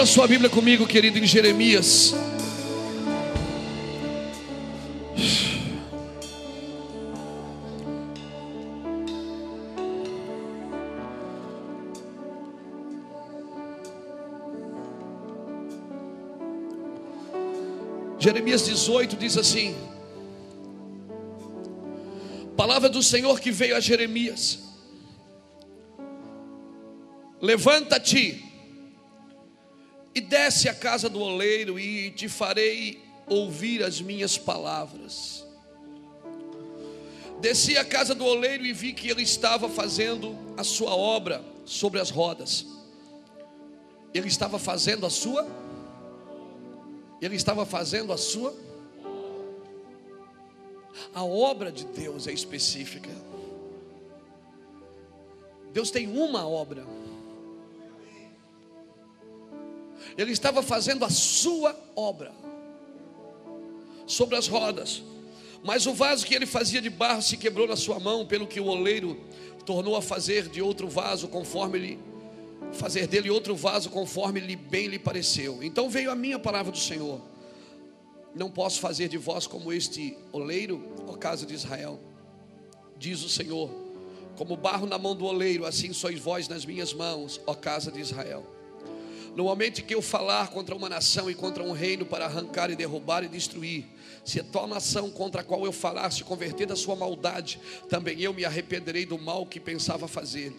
[0.00, 2.14] Abra sua Bíblia comigo, querido, em Jeremias.
[18.18, 19.76] Jeremias 18 diz assim:
[22.56, 24.60] Palavra do Senhor que veio a Jeremias:
[27.38, 28.49] Levanta-te
[30.14, 35.46] e desce à casa do oleiro, e te farei ouvir as minhas palavras.
[37.40, 41.98] Desci à casa do oleiro e vi que ele estava fazendo a sua obra sobre
[41.98, 42.66] as rodas.
[44.12, 45.48] Ele estava fazendo a sua
[47.20, 48.54] ele estava fazendo a sua.
[51.14, 53.10] A obra de Deus é específica.
[55.72, 56.84] Deus tem uma obra.
[60.20, 62.32] Ele estava fazendo a sua obra
[64.06, 65.02] sobre as rodas.
[65.62, 68.60] Mas o vaso que ele fazia de barro se quebrou na sua mão, pelo que
[68.60, 69.18] o oleiro
[69.64, 71.98] tornou a fazer de outro vaso conforme ele
[72.72, 75.62] fazer dele outro vaso conforme lhe bem lhe pareceu.
[75.62, 77.20] Então veio a minha palavra do Senhor.
[78.34, 81.98] Não posso fazer de vós como este oleiro, ó casa de Israel.
[82.98, 83.70] Diz o Senhor:
[84.36, 88.00] como barro na mão do oleiro, assim sois vós nas minhas mãos, ó casa de
[88.00, 88.59] Israel.
[89.34, 92.76] No momento que eu falar contra uma nação e contra um reino para arrancar e
[92.76, 93.86] derrubar e destruir,
[94.24, 98.20] se a tua nação contra a qual eu falar se converter da sua maldade, também
[98.20, 100.52] eu me arrependerei do mal que pensava fazer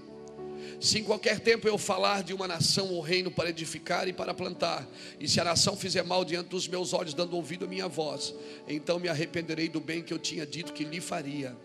[0.82, 4.34] se em qualquer tempo eu falar de uma nação ou reino para edificar e para
[4.34, 4.88] plantar,
[5.20, 8.34] e se a nação fizer mal diante dos meus olhos, dando ouvido à minha voz,
[8.68, 11.56] então me arrependerei do bem que eu tinha dito que lhe faria.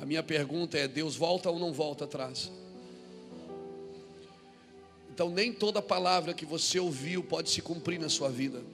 [0.00, 2.50] A minha pergunta é: Deus volta ou não volta atrás?
[5.14, 8.64] Então, nem toda palavra que você ouviu pode se cumprir na sua vida.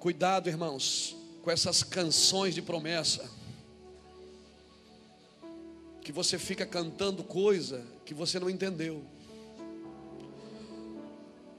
[0.00, 3.30] Cuidado, irmãos, com essas canções de promessa
[6.02, 9.04] que você fica cantando coisa que você não entendeu.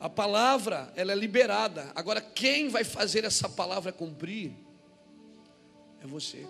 [0.01, 1.93] A palavra, ela é liberada.
[1.95, 4.51] Agora, quem vai fazer essa palavra cumprir
[6.03, 6.45] é você.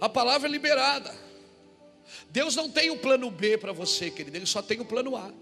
[0.00, 1.14] A palavra é liberada.
[2.30, 5.32] Deus não tem o plano B para você, querido, Ele só tem o plano A.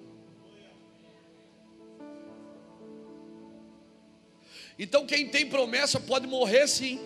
[4.78, 7.00] Então, quem tem promessa pode morrer sim.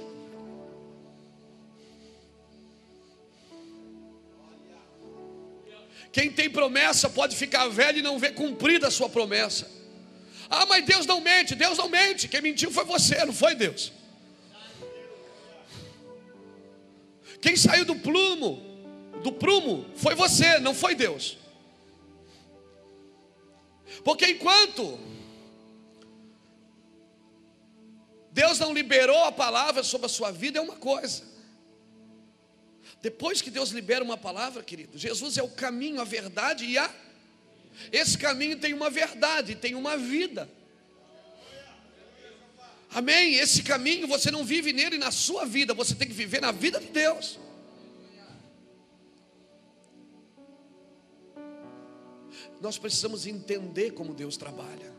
[6.12, 9.71] Quem tem promessa pode ficar velho e não ver cumprida a sua promessa.
[10.49, 12.27] Ah, mas Deus não mente, Deus não mente.
[12.27, 13.93] Quem mentiu foi você, não foi Deus.
[17.41, 18.62] Quem saiu do plumo,
[19.23, 21.39] do prumo, foi você, não foi Deus.
[24.05, 24.99] Porque enquanto
[28.31, 31.28] Deus não liberou a palavra sobre a sua vida, é uma coisa.
[33.03, 36.93] Depois que Deus libera uma palavra, querido, Jesus é o caminho, a verdade e a.
[37.91, 40.49] Esse caminho tem uma verdade, tem uma vida.
[42.93, 43.34] Amém?
[43.34, 46.81] Esse caminho você não vive nele na sua vida, você tem que viver na vida
[46.81, 47.39] de Deus.
[52.61, 54.93] Nós precisamos entender como Deus trabalha.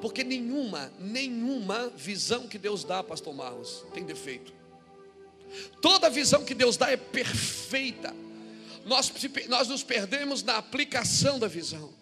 [0.00, 4.52] Porque nenhuma, nenhuma visão que Deus dá, pastor Marlos, tem defeito.
[5.80, 8.14] Toda visão que Deus dá é perfeita.
[8.84, 9.12] Nós,
[9.48, 11.92] nós nos perdemos na aplicação da visão.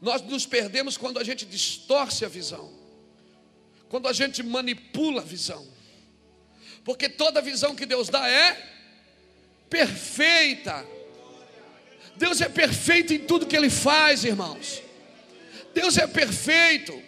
[0.00, 2.83] Nós nos perdemos quando a gente distorce a visão.
[3.88, 5.66] Quando a gente manipula a visão.
[6.84, 8.70] Porque toda visão que Deus dá é
[9.70, 10.86] perfeita.
[12.16, 14.82] Deus é perfeito em tudo que Ele faz, irmãos.
[15.72, 17.02] Deus é perfeito.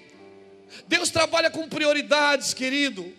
[0.89, 3.15] Deus trabalha com prioridades, querido.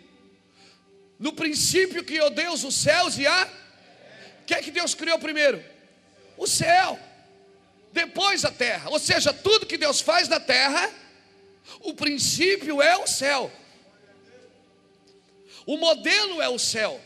[1.19, 3.49] No princípio criou Deus os céus e a.
[4.41, 5.63] O que é que Deus criou primeiro?
[6.37, 6.99] O céu.
[7.91, 8.89] Depois a terra.
[8.89, 10.89] Ou seja, tudo que Deus faz na terra,
[11.81, 13.51] o princípio é o céu.
[15.65, 16.99] O modelo é o céu.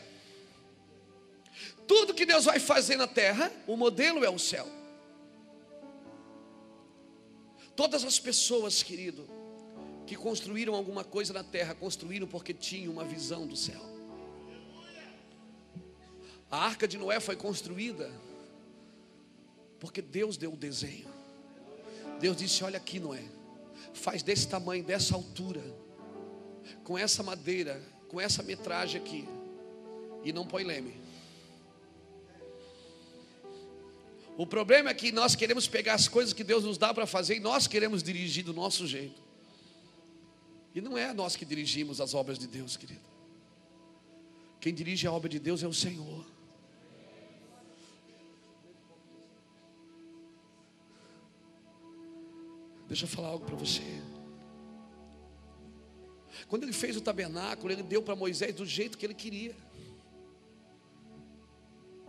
[1.86, 4.68] Tudo que Deus vai fazer na terra, o modelo é o céu.
[7.74, 9.28] Todas as pessoas, querido,
[10.06, 13.80] que construíram alguma coisa na terra, construíram porque tinham uma visão do céu.
[16.50, 18.12] A arca de Noé foi construída
[19.80, 21.08] porque Deus deu o desenho.
[22.20, 23.24] Deus disse: Olha aqui, Noé,
[23.94, 25.62] faz desse tamanho, dessa altura,
[26.84, 29.28] com essa madeira, com essa metragem aqui.
[30.24, 30.94] e não põe leme.
[34.36, 37.36] O problema é que nós queremos pegar as coisas que Deus nos dá para fazer
[37.36, 39.20] e nós queremos dirigir do nosso jeito.
[40.74, 43.02] E não é nós que dirigimos as obras de Deus, querido.
[44.60, 46.24] Quem dirige a obra de Deus é o Senhor.
[52.92, 53.80] Deixa eu falar algo para você.
[56.46, 59.56] Quando ele fez o tabernáculo, ele deu para Moisés do jeito que ele queria.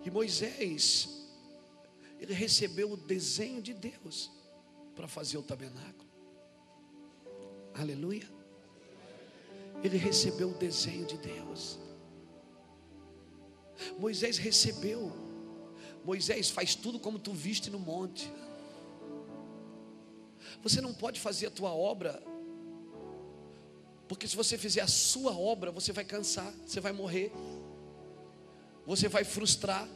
[0.04, 1.26] E Moisés,
[2.20, 4.30] ele recebeu o desenho de Deus
[4.94, 6.10] para fazer o tabernáculo.
[7.74, 8.30] Aleluia.
[9.86, 11.80] Ele recebeu o desenho de Deus.
[13.98, 15.14] Moisés recebeu.
[16.04, 18.30] Moisés faz tudo como tu viste no monte.
[20.64, 22.24] Você não pode fazer a tua obra,
[24.08, 27.32] porque se você fizer a sua obra, você vai cansar, você vai morrer,
[28.86, 29.88] você vai frustrar.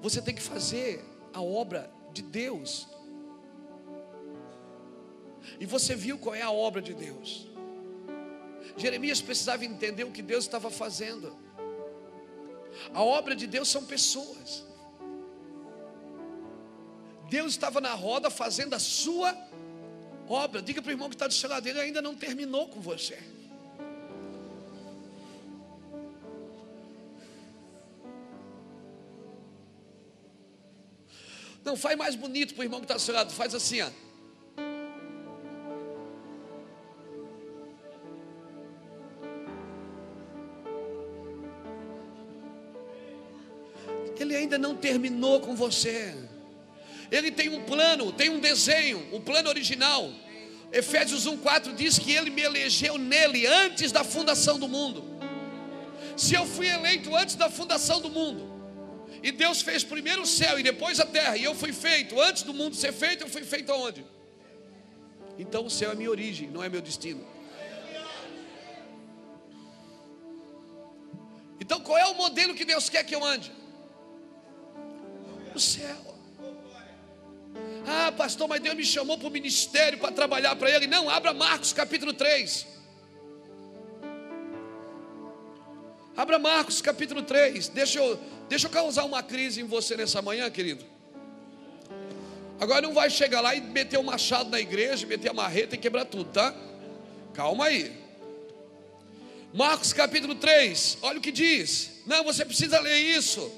[0.00, 2.88] Você tem que fazer a obra de Deus.
[5.58, 7.48] E você viu qual é a obra de Deus.
[8.78, 11.36] Jeremias precisava entender o que Deus estava fazendo.
[12.94, 14.64] A obra de Deus são pessoas.
[17.30, 19.34] Deus estava na roda fazendo a sua
[20.28, 20.60] obra.
[20.60, 23.16] Diga para o irmão que está do seu lado, ele ainda não terminou com você.
[31.64, 33.90] Não, faz mais bonito para o irmão que está do seu lado, faz assim, ó.
[44.18, 46.29] Ele ainda não terminou com você.
[47.10, 50.10] Ele tem um plano, tem um desenho, o plano original.
[50.72, 55.04] Efésios 1:4 diz que ele me elegeu nele antes da fundação do mundo.
[56.16, 58.48] Se eu fui eleito antes da fundação do mundo,
[59.22, 62.42] e Deus fez primeiro o céu e depois a terra, e eu fui feito antes
[62.42, 64.04] do mundo ser feito, eu fui feito aonde?
[65.38, 67.26] Então o céu é minha origem, não é meu destino.
[71.58, 73.52] Então qual é o modelo que Deus quer que eu ande?
[75.54, 76.09] O céu.
[77.86, 80.86] Ah, pastor, mas Deus me chamou para o ministério para trabalhar para Ele.
[80.86, 82.66] Não, abra Marcos capítulo 3.
[86.16, 87.68] Abra Marcos capítulo 3.
[87.68, 88.18] Deixa eu,
[88.48, 90.84] deixa eu causar uma crise em você nessa manhã, querido.
[92.60, 95.74] Agora não vai chegar lá e meter o um machado na igreja, meter a marreta
[95.74, 96.54] e quebrar tudo, tá?
[97.32, 97.90] Calma aí.
[99.52, 102.02] Marcos capítulo 3, olha o que diz.
[102.06, 103.50] Não, você precisa ler isso.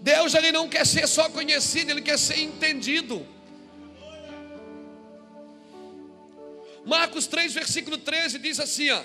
[0.00, 3.26] Deus ele não quer ser só conhecido, ele quer ser entendido.
[6.84, 9.02] Marcos 3, versículo 13 diz assim: ó,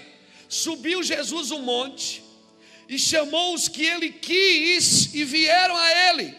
[0.48, 2.24] Subiu Jesus um monte
[2.88, 6.36] e chamou os que ele quis e vieram a ele.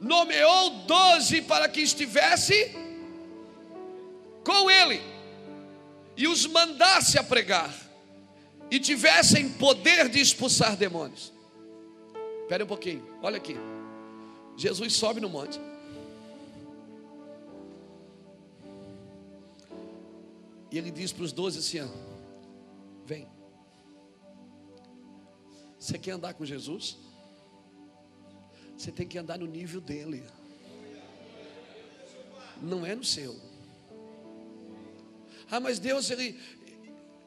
[0.00, 2.76] Nomeou doze para que estivesse
[4.44, 5.00] com ele
[6.16, 7.72] e os mandasse a pregar
[8.70, 11.32] e tivessem poder de expulsar demônios.
[12.52, 13.56] Espera um pouquinho, olha aqui.
[14.58, 15.58] Jesus sobe no monte.
[20.70, 21.88] E ele diz para os doze assim: ó,
[23.06, 23.26] Vem.
[25.78, 26.98] Você quer andar com Jesus?
[28.76, 30.22] Você tem que andar no nível dele.
[32.60, 33.34] Não é no seu.
[35.50, 36.38] Ah, mas Deus, ele,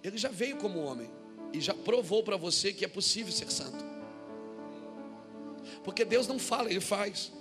[0.04, 1.10] ele já veio como homem.
[1.52, 3.85] E já provou para você que é possível ser santo.
[5.86, 7.32] Porque Deus não fala, Ele faz.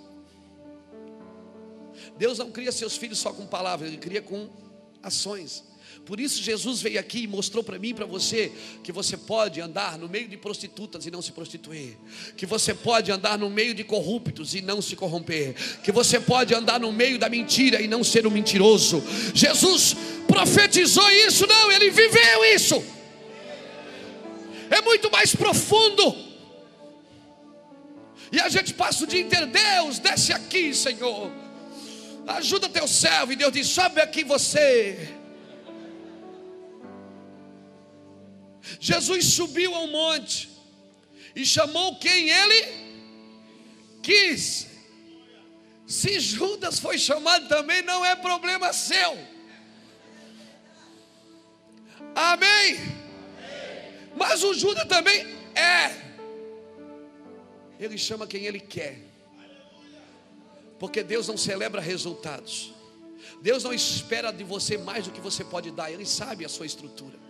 [2.17, 4.47] Deus não cria seus filhos só com palavras, Ele cria com
[5.01, 5.63] ações.
[6.05, 8.51] Por isso Jesus veio aqui e mostrou para mim e para você
[8.83, 11.97] que você pode andar no meio de prostitutas e não se prostituir,
[12.37, 16.53] que você pode andar no meio de corruptos e não se corromper, que você pode
[16.53, 19.01] andar no meio da mentira e não ser um mentiroso.
[19.33, 19.95] Jesus
[20.27, 22.83] profetizou isso, não, ele viveu isso.
[24.69, 26.24] É muito mais profundo.
[28.31, 31.31] E a gente passa o dia inteiro, Deus, desce aqui, Senhor.
[32.27, 33.31] Ajuda teu servo.
[33.31, 35.13] E Deus diz: sobe aqui você.
[38.79, 40.49] Jesus subiu ao monte
[41.35, 42.85] e chamou quem ele
[44.01, 44.67] quis.
[45.85, 49.17] Se Judas foi chamado também, não é problema seu.
[52.15, 52.79] Amém?
[54.15, 56.04] Mas o Judas também é.
[57.79, 58.99] Ele chama quem Ele quer.
[60.79, 62.73] Porque Deus não celebra resultados.
[63.41, 65.91] Deus não espera de você mais do que você pode dar.
[65.91, 67.25] Ele sabe a sua estrutura.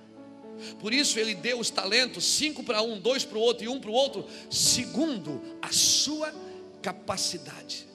[0.79, 3.79] Por isso ele deu os talentos, cinco para um, dois para o outro e um
[3.79, 6.33] para o outro, segundo a sua
[6.81, 7.85] capacidade.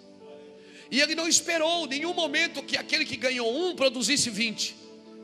[0.91, 4.77] E ele não esperou nenhum momento que aquele que ganhou um produzisse vinte.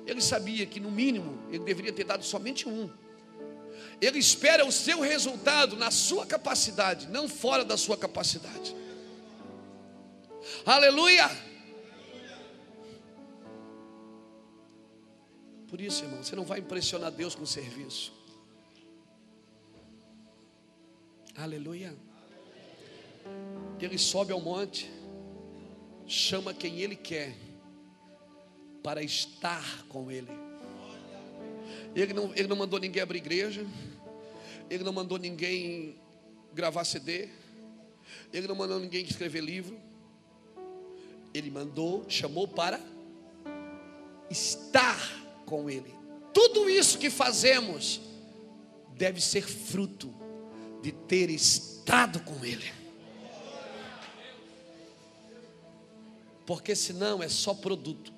[0.06, 2.88] Ele sabia que no mínimo ele deveria ter dado somente um.
[4.00, 8.76] Ele espera o seu resultado na sua capacidade, não fora da sua capacidade.
[10.64, 11.28] Aleluia!
[15.68, 18.12] Por isso, irmão, você não vai impressionar Deus com serviço.
[21.36, 21.96] Aleluia.
[23.80, 24.90] Ele sobe ao monte,
[26.06, 27.36] chama quem ele quer
[28.82, 30.45] para estar com ele.
[31.96, 33.66] Ele não, ele não mandou ninguém abrir igreja,
[34.68, 35.96] ele não mandou ninguém
[36.52, 37.30] gravar CD,
[38.32, 39.80] ele não mandou ninguém escrever livro,
[41.32, 42.78] ele mandou, chamou para
[44.30, 44.98] estar
[45.46, 45.94] com Ele.
[46.32, 48.00] Tudo isso que fazemos
[48.94, 50.14] deve ser fruto
[50.82, 52.70] de ter estado com Ele.
[56.44, 58.15] Porque senão é só produto.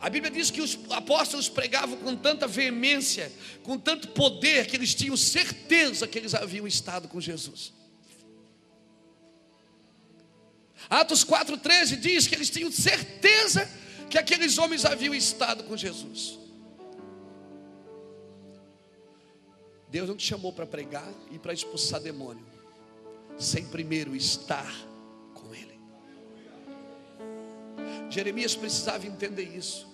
[0.00, 3.30] A Bíblia diz que os apóstolos pregavam com tanta veemência,
[3.62, 7.74] com tanto poder, que eles tinham certeza que eles haviam estado com Jesus.
[10.88, 13.68] Atos 4,13 diz que eles tinham certeza
[14.08, 16.38] que aqueles homens haviam estado com Jesus.
[19.90, 22.46] Deus não te chamou para pregar e para expulsar demônio,
[23.38, 24.72] sem primeiro estar
[25.34, 25.78] com Ele.
[28.08, 29.89] Jeremias precisava entender isso.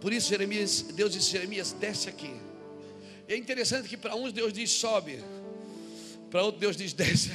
[0.00, 2.34] Por isso, Jeremias, Deus disse: Jeremias, desce aqui.
[3.28, 5.22] E é interessante que para uns Deus diz sobe,
[6.30, 7.30] para outros Deus diz desce.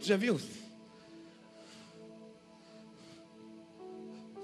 [0.00, 0.40] Já viu?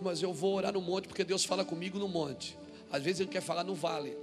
[0.07, 2.57] mas eu vou orar no monte porque Deus fala comigo no monte.
[2.91, 4.17] Às vezes Ele quer falar no vale.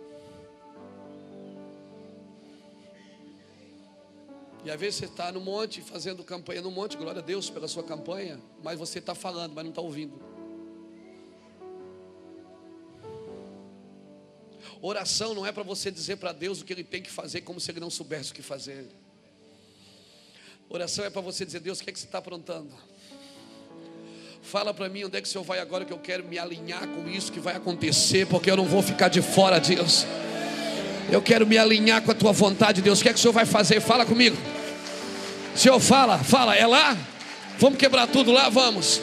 [4.63, 7.68] E às vezes você está no monte, fazendo campanha no monte, glória a Deus pela
[7.68, 10.33] sua campanha, mas você está falando, mas não está ouvindo.
[14.86, 17.58] Oração não é para você dizer para Deus o que Ele tem que fazer, como
[17.58, 18.86] se Ele não soubesse o que fazer.
[20.68, 22.70] Oração é para você dizer, Deus, o que, é que você está aprontando?
[24.42, 26.86] Fala para mim onde é que o Senhor vai agora que eu quero me alinhar
[26.86, 30.06] com isso que vai acontecer, porque eu não vou ficar de fora, Deus.
[31.10, 33.00] Eu quero me alinhar com a tua vontade, Deus.
[33.00, 33.80] O que é que o Senhor vai fazer?
[33.80, 34.36] Fala comigo.
[35.56, 36.98] Senhor, fala, fala, é lá?
[37.58, 39.00] Vamos quebrar tudo lá, vamos.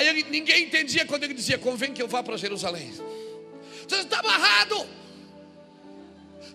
[0.00, 2.90] Aí ele, ninguém entendia quando ele dizia: Convém que eu vá para Jerusalém.
[2.90, 4.86] Você está amarrado,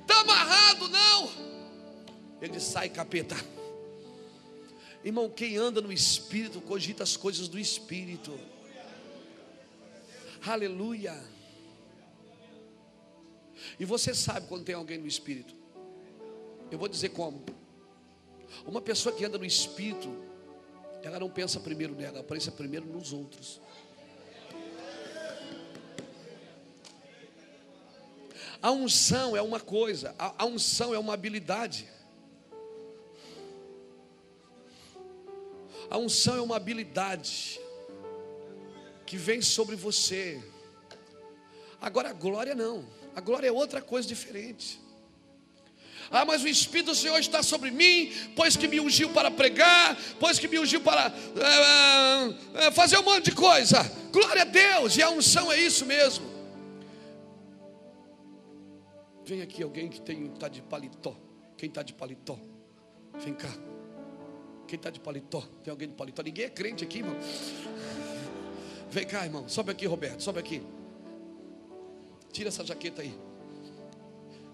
[0.01, 1.31] está amarrado, não.
[2.41, 3.35] Ele sai, capeta.
[5.03, 8.35] Irmão, quem anda no Espírito cogita as coisas do Espírito.
[10.43, 11.15] Aleluia.
[13.79, 15.53] E você sabe quando tem alguém no Espírito.
[16.71, 17.45] Eu vou dizer como.
[18.65, 20.24] Uma pessoa que anda no Espírito,
[21.05, 23.61] ela não pensa primeiro nela, ela pensa primeiro nos outros.
[28.59, 31.87] A unção é uma coisa, a unção é uma habilidade.
[35.91, 37.59] A unção é uma habilidade
[39.05, 40.43] que vem sobre você.
[41.79, 42.83] Agora a glória não.
[43.15, 44.81] A glória é outra coisa diferente.
[46.11, 49.97] Ah, mas o Espírito do Senhor está sobre mim, pois que me ungiu para pregar,
[50.19, 51.13] pois que me ungiu para
[52.55, 53.83] é, é, fazer um monte de coisa.
[54.11, 56.25] Glória a Deus, e a unção é isso mesmo.
[59.25, 61.15] Vem aqui alguém que está de paletó.
[61.57, 62.37] Quem está de paletó?
[63.17, 63.49] Vem cá.
[64.67, 65.41] Quem está de paletó?
[65.63, 66.21] Tem alguém de paletó?
[66.21, 67.15] Ninguém é crente aqui, irmão.
[68.91, 69.49] Vem cá, irmão.
[69.49, 70.21] Sobe aqui, Roberto.
[70.21, 70.61] Sobe aqui.
[72.31, 73.17] Tira essa jaqueta aí.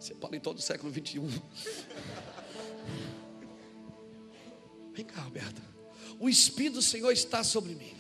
[0.01, 1.27] Você é paletó do século 21.
[4.93, 5.62] Vem cá, Roberto.
[6.20, 7.96] O Espírito do Senhor está sobre mim.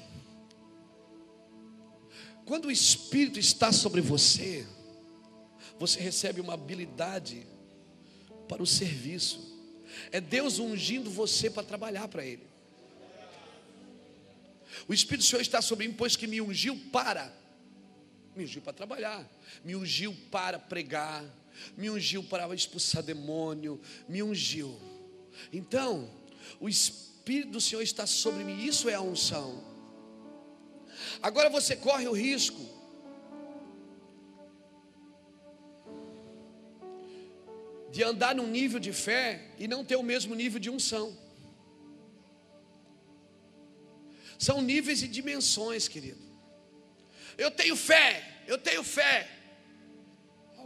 [2.43, 4.65] Quando o Espírito está sobre você,
[5.77, 7.45] você recebe uma habilidade
[8.49, 9.55] para o serviço.
[10.11, 12.47] É Deus ungindo você para trabalhar para Ele.
[14.87, 17.31] O Espírito do Senhor está sobre mim, pois que me ungiu para,
[18.35, 19.23] me ungiu para trabalhar,
[19.63, 21.23] me ungiu para pregar,
[21.77, 24.79] me ungiu para expulsar demônio, me ungiu.
[25.51, 26.09] Então,
[26.59, 29.63] o Espírito do Senhor está sobre mim, isso é a unção.
[31.21, 32.61] Agora você corre o risco
[37.91, 41.17] de andar num nível de fé e não ter o mesmo nível de unção.
[44.39, 46.21] São níveis e dimensões, querido.
[47.37, 49.29] Eu tenho fé, eu tenho fé.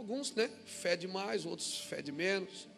[0.08, 0.48] Alguns, né?
[0.64, 2.68] Fé de mais, outros fé de menos.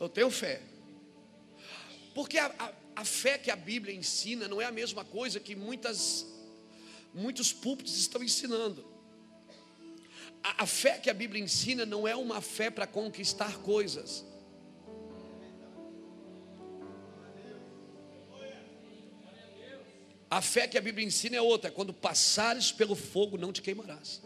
[0.00, 0.62] Eu tenho fé.
[2.14, 5.54] Porque a, a, a, fé que a Bíblia ensina não é a mesma coisa que
[5.54, 6.24] muitas,
[7.12, 8.82] muitos púlpitos estão ensinando.
[10.42, 14.24] A, a fé que a Bíblia ensina não é uma fé para conquistar coisas.
[20.30, 24.22] A fé que a Bíblia ensina é outra: quando passares pelo fogo, não te queimarás.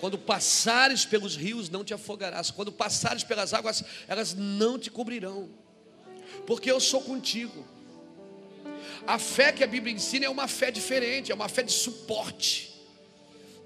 [0.00, 2.50] Quando passares pelos rios, não te afogarás.
[2.50, 5.48] Quando passares pelas águas, elas não te cobrirão.
[6.46, 7.66] Porque eu sou contigo.
[9.06, 12.74] A fé que a Bíblia ensina é uma fé diferente, é uma fé de suporte.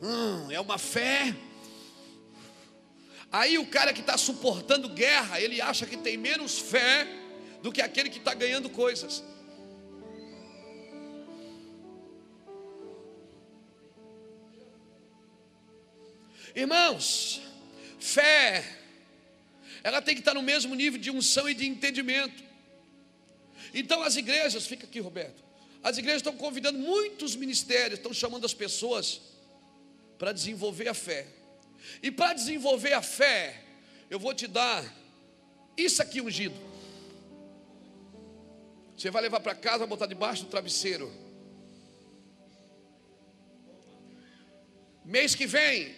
[0.00, 1.34] Hum, é uma fé.
[3.32, 7.08] Aí o cara que está suportando guerra, ele acha que tem menos fé
[7.62, 9.22] do que aquele que está ganhando coisas.
[16.54, 17.40] Irmãos,
[17.98, 18.64] fé,
[19.82, 22.42] ela tem que estar no mesmo nível de unção e de entendimento.
[23.72, 25.42] Então as igrejas, fica aqui, Roberto.
[25.82, 29.20] As igrejas estão convidando muitos ministérios, estão chamando as pessoas
[30.18, 31.26] para desenvolver a fé.
[32.02, 33.62] E para desenvolver a fé,
[34.10, 34.84] eu vou te dar
[35.76, 36.54] isso aqui ungido.
[38.96, 41.10] Você vai levar para casa, vai botar debaixo do travesseiro.
[45.02, 45.94] Mês que vem,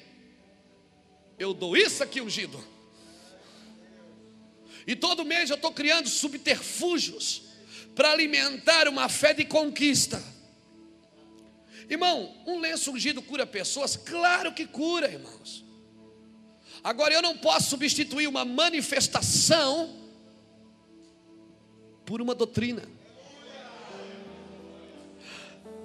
[1.42, 2.62] eu dou isso aqui ungido.
[4.87, 7.42] E todo mês eu estou criando subterfúgios
[7.94, 10.22] para alimentar uma fé de conquista.
[11.90, 13.96] Irmão, um lenço ungido cura pessoas?
[13.96, 15.64] Claro que cura, irmãos.
[16.82, 20.00] Agora eu não posso substituir uma manifestação
[22.06, 22.82] por uma doutrina.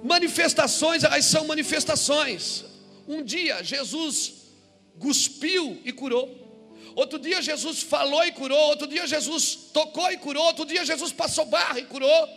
[0.02, 2.64] Manifestações, elas são manifestações.
[3.06, 4.37] Um dia Jesus
[4.98, 6.46] cuspiu e curou.
[6.94, 8.58] Outro dia Jesus falou e curou.
[8.70, 10.44] Outro dia Jesus tocou e curou.
[10.44, 12.28] Outro dia Jesus passou barra e curou.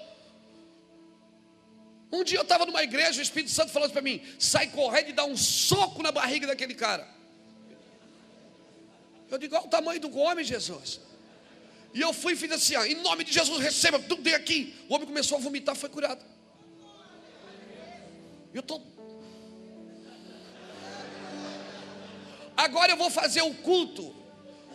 [2.12, 5.14] Um dia eu estava numa igreja, o Espírito Santo falou para mim: sai correndo e
[5.14, 7.08] dá um soco na barriga daquele cara.
[9.30, 11.00] Eu digo: olha o tamanho do homem, Jesus.
[11.94, 14.76] E eu fui e fiz assim: em nome de Jesus, receba tudo tem aqui.
[14.90, 16.24] O homem começou a vomitar, foi curado.
[18.54, 18.80] Eu estou
[22.62, 24.16] Agora eu vou fazer o culto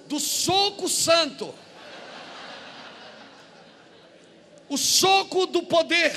[0.09, 1.55] do soco santo.
[4.69, 6.13] O soco do poder.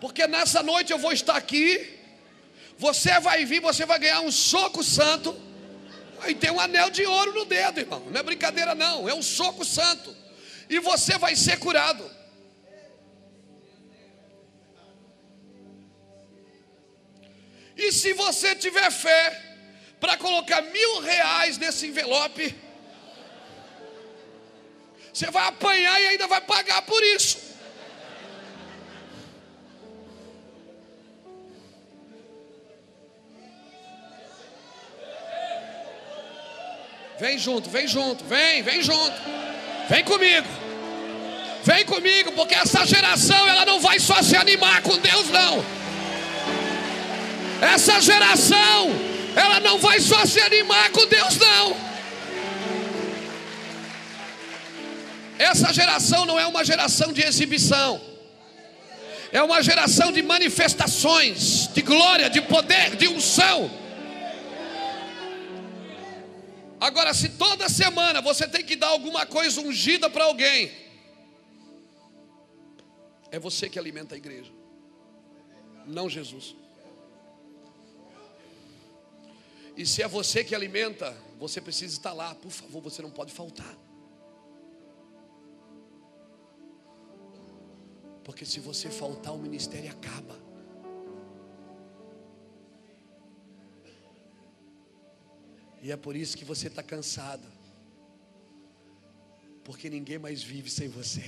[0.00, 1.98] Porque nessa noite eu vou estar aqui.
[2.78, 5.36] Você vai vir, você vai ganhar um soco santo.
[6.20, 8.04] Aí tem um anel de ouro no dedo, irmão.
[8.08, 9.08] Não é brincadeira, não.
[9.08, 10.14] É um soco santo.
[10.70, 12.08] E você vai ser curado.
[17.76, 19.47] E se você tiver fé,
[20.00, 22.54] para colocar mil reais nesse envelope.
[25.12, 27.48] Você vai apanhar e ainda vai pagar por isso.
[37.18, 39.20] Vem junto, vem junto, vem, vem junto.
[39.88, 40.46] Vem comigo.
[41.64, 45.64] Vem comigo, porque essa geração ela não vai só se animar com Deus não.
[47.60, 49.07] Essa geração
[49.38, 51.76] ela não vai só se animar com Deus, não.
[55.38, 58.00] Essa geração não é uma geração de exibição,
[59.30, 63.70] é uma geração de manifestações, de glória, de poder, de unção.
[66.80, 70.72] Agora, se toda semana você tem que dar alguma coisa ungida para alguém,
[73.30, 74.50] é você que alimenta a igreja,
[75.86, 76.56] não Jesus.
[79.78, 83.32] E se é você que alimenta, você precisa estar lá, por favor, você não pode
[83.32, 83.78] faltar.
[88.24, 90.36] Porque se você faltar, o ministério acaba.
[95.80, 97.46] E é por isso que você está cansado.
[99.62, 101.22] Porque ninguém mais vive sem você.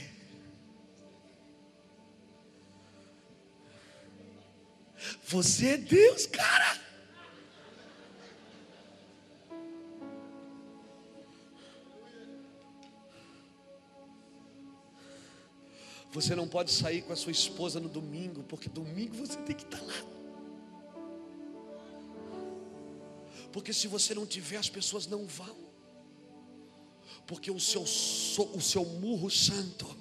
[5.28, 6.89] Você é Deus, cara.
[16.12, 19.64] Você não pode sair com a sua esposa no domingo, porque domingo você tem que
[19.64, 20.05] estar lá.
[23.53, 25.57] Porque se você não tiver, as pessoas não vão.
[27.27, 30.01] Porque o seu, o seu murro santo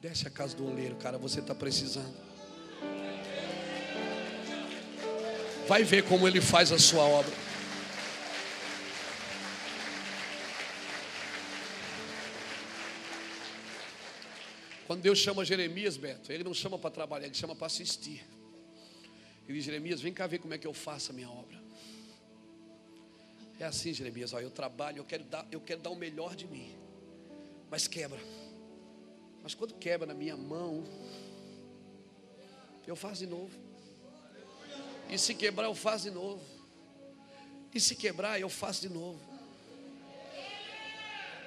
[0.00, 2.14] Desce a casa do oleiro, cara, você está precisando.
[5.66, 7.47] Vai ver como ele faz a sua obra.
[14.88, 18.26] Quando Deus chama Jeremias, Beto, ele não chama para trabalhar, ele chama para assistir.
[19.46, 21.60] Ele diz: Jeremias, vem cá ver como é que eu faço a minha obra.
[23.60, 26.46] É assim, Jeremias, ó, eu trabalho, eu quero, dar, eu quero dar o melhor de
[26.46, 26.74] mim,
[27.70, 28.18] mas quebra.
[29.42, 30.82] Mas quando quebra na minha mão,
[32.86, 33.52] eu faço de novo.
[35.10, 36.42] E se quebrar, eu faço de novo.
[37.74, 39.20] E se quebrar, eu faço de novo.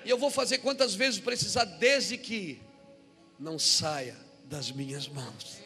[0.05, 2.61] E eu vou fazer quantas vezes precisar, desde que
[3.41, 5.59] não saia das minhas mãos.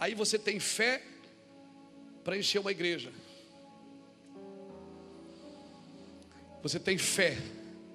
[0.00, 1.00] Aí você tem fé
[2.24, 3.12] para encher uma igreja.
[6.60, 7.38] Você tem fé,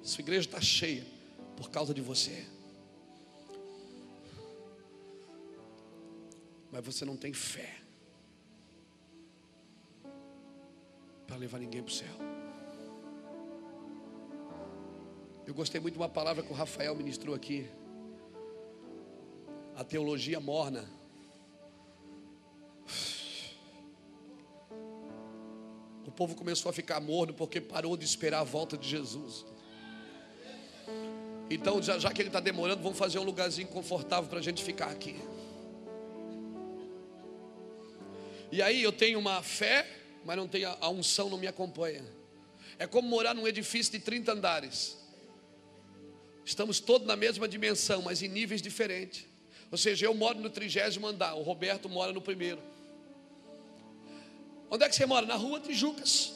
[0.02, 1.06] sua igreja está cheia
[1.58, 2.48] por causa de você.
[6.72, 7.82] Mas você não tem fé
[11.26, 12.47] para levar ninguém para o céu.
[15.48, 17.66] Eu gostei muito de uma palavra que o Rafael ministrou aqui.
[19.78, 20.86] A teologia morna.
[26.06, 29.46] O povo começou a ficar morno porque parou de esperar a volta de Jesus.
[31.50, 34.62] Então, já, já que ele está demorando, vamos fazer um lugarzinho confortável para a gente
[34.62, 35.16] ficar aqui.
[38.52, 39.88] E aí eu tenho uma fé,
[40.26, 42.04] mas não tenho a, a unção, não me acompanha.
[42.78, 45.07] É como morar num edifício de 30 andares.
[46.48, 49.26] Estamos todos na mesma dimensão, mas em níveis diferentes.
[49.70, 52.62] Ou seja, eu moro no trigésimo andar, o Roberto mora no primeiro.
[54.72, 55.26] Onde é que você mora?
[55.26, 56.34] Na rua Tijucas.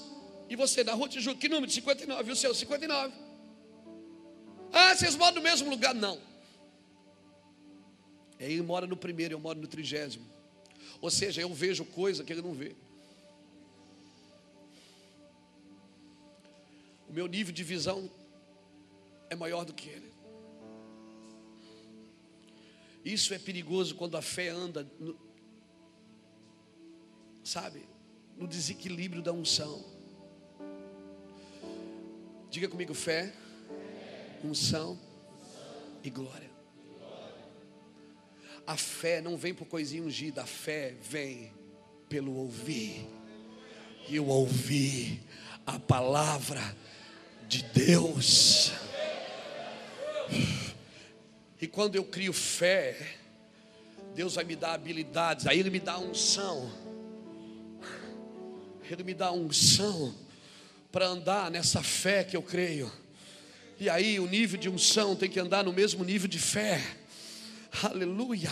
[0.49, 1.71] E você, na rua Tijucas, que número?
[1.71, 2.29] 59.
[2.29, 2.53] E o seu?
[2.53, 3.13] 59.
[4.73, 5.95] Ah, vocês moram no mesmo lugar?
[5.95, 6.19] Não.
[8.37, 10.29] Ele mora no primeiro, eu moro no trigésimo.
[10.99, 12.75] Ou seja, eu vejo coisa que ele não vê.
[17.07, 18.11] O meu nível de visão
[19.31, 20.11] é maior do que ele.
[23.03, 25.17] Isso é perigoso quando a fé anda, no,
[27.41, 27.87] sabe,
[28.37, 29.83] no desequilíbrio da unção.
[32.49, 33.33] Diga comigo: fé,
[34.43, 34.99] unção
[36.03, 36.51] e glória.
[38.67, 41.53] A fé não vem por coisinha ungida, a fé vem
[42.09, 43.07] pelo ouvir.
[44.09, 45.23] E o ouvir
[45.65, 46.75] a palavra
[47.47, 48.73] de Deus.
[51.61, 52.97] E quando eu crio fé,
[54.15, 56.71] Deus vai me dar habilidades, aí Ele me dá unção.
[58.89, 60.13] Ele me dá unção
[60.91, 62.91] para andar nessa fé que eu creio.
[63.79, 66.83] E aí o nível de unção tem que andar no mesmo nível de fé.
[67.83, 68.51] Aleluia.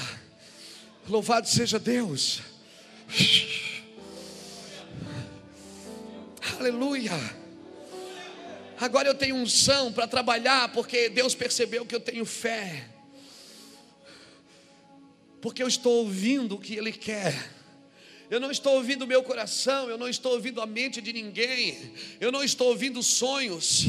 [1.07, 2.41] Louvado seja Deus.
[6.57, 7.38] Aleluia.
[8.79, 12.87] Agora eu tenho unção para trabalhar, porque Deus percebeu que eu tenho fé.
[15.41, 17.51] Porque eu estou ouvindo o que Ele quer.
[18.29, 21.93] Eu não estou ouvindo o meu coração, eu não estou ouvindo a mente de ninguém,
[22.21, 23.87] eu não estou ouvindo sonhos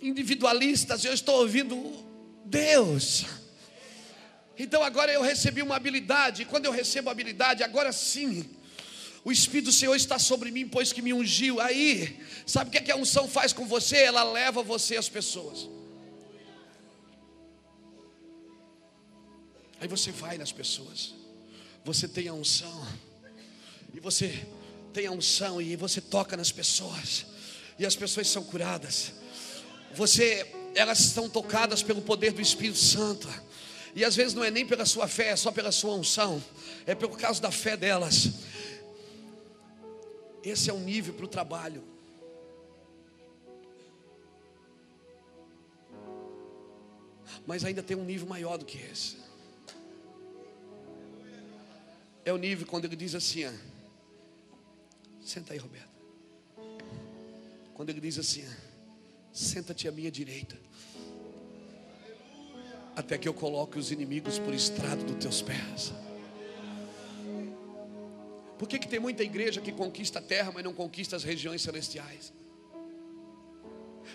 [0.00, 1.76] individualistas, eu estou ouvindo
[2.44, 3.24] Deus.
[4.58, 8.48] Então agora eu recebi uma habilidade, quando eu recebo habilidade, agora sim,
[9.24, 11.58] o Espírito do Senhor está sobre mim, pois que me ungiu.
[11.60, 13.96] Aí, sabe o que, é que a unção faz com você?
[13.96, 15.68] Ela leva você às pessoas.
[19.80, 21.14] Aí você vai nas pessoas,
[21.84, 22.86] você tem a unção,
[23.92, 24.46] e você
[24.92, 27.26] tem a unção, e você toca nas pessoas,
[27.78, 29.12] e as pessoas são curadas.
[29.94, 33.28] Você, elas estão tocadas pelo poder do Espírito Santo.
[33.94, 36.42] E às vezes não é nem pela sua fé, é só pela sua unção,
[36.84, 38.30] é pelo caso da fé delas.
[40.44, 41.82] Esse é um nível para o trabalho.
[47.46, 49.16] Mas ainda tem um nível maior do que esse.
[52.24, 53.52] É o nível quando ele diz assim: ó,
[55.22, 55.94] senta aí, Roberto.
[57.74, 58.44] Quando ele diz assim:
[59.32, 60.58] senta-te à minha direita,
[62.94, 65.92] até que eu coloque os inimigos por estrado dos teus pés.
[68.58, 71.62] Por que, que tem muita igreja que conquista a terra, mas não conquista as regiões
[71.62, 72.32] celestiais?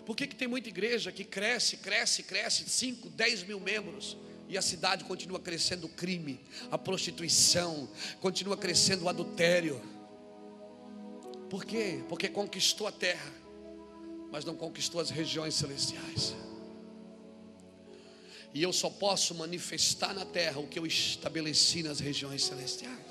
[0.06, 4.58] Por que, que tem muita igreja que cresce, cresce, cresce, 5, 10 mil membros, e
[4.58, 6.40] a cidade continua crescendo o crime,
[6.72, 7.88] a prostituição,
[8.20, 9.80] continua crescendo o adultério?
[11.50, 12.04] Por quê?
[12.08, 13.32] Porque conquistou a terra,
[14.32, 16.36] mas não conquistou as regiões celestiais.
[18.54, 23.09] E eu só posso manifestar na terra o que eu estabeleci nas regiões celestiais.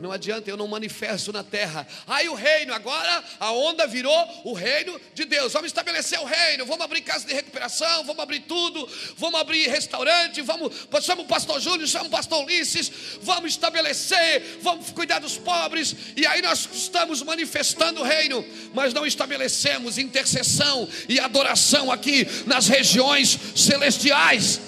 [0.00, 1.86] Não adianta, eu não manifesto na terra.
[2.06, 5.52] Aí o reino, agora a onda virou o reino de Deus.
[5.52, 10.40] Vamos estabelecer o reino, vamos abrir casa de recuperação, vamos abrir tudo, vamos abrir restaurante,
[10.42, 12.90] vamos, chama o pastor Júlio, chama o pastor Ulisses,
[13.22, 15.94] vamos estabelecer, vamos cuidar dos pobres.
[16.16, 22.66] E aí nós estamos manifestando o reino, mas não estabelecemos intercessão e adoração aqui nas
[22.66, 24.60] regiões celestiais.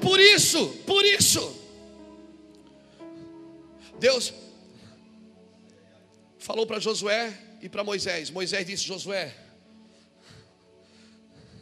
[0.00, 1.59] Por isso, por isso,
[4.00, 4.32] Deus
[6.38, 8.30] falou para Josué e para Moisés.
[8.30, 9.36] Moisés disse: Josué,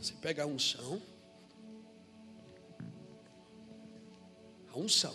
[0.01, 1.03] você pega a unção,
[4.73, 5.15] a unção,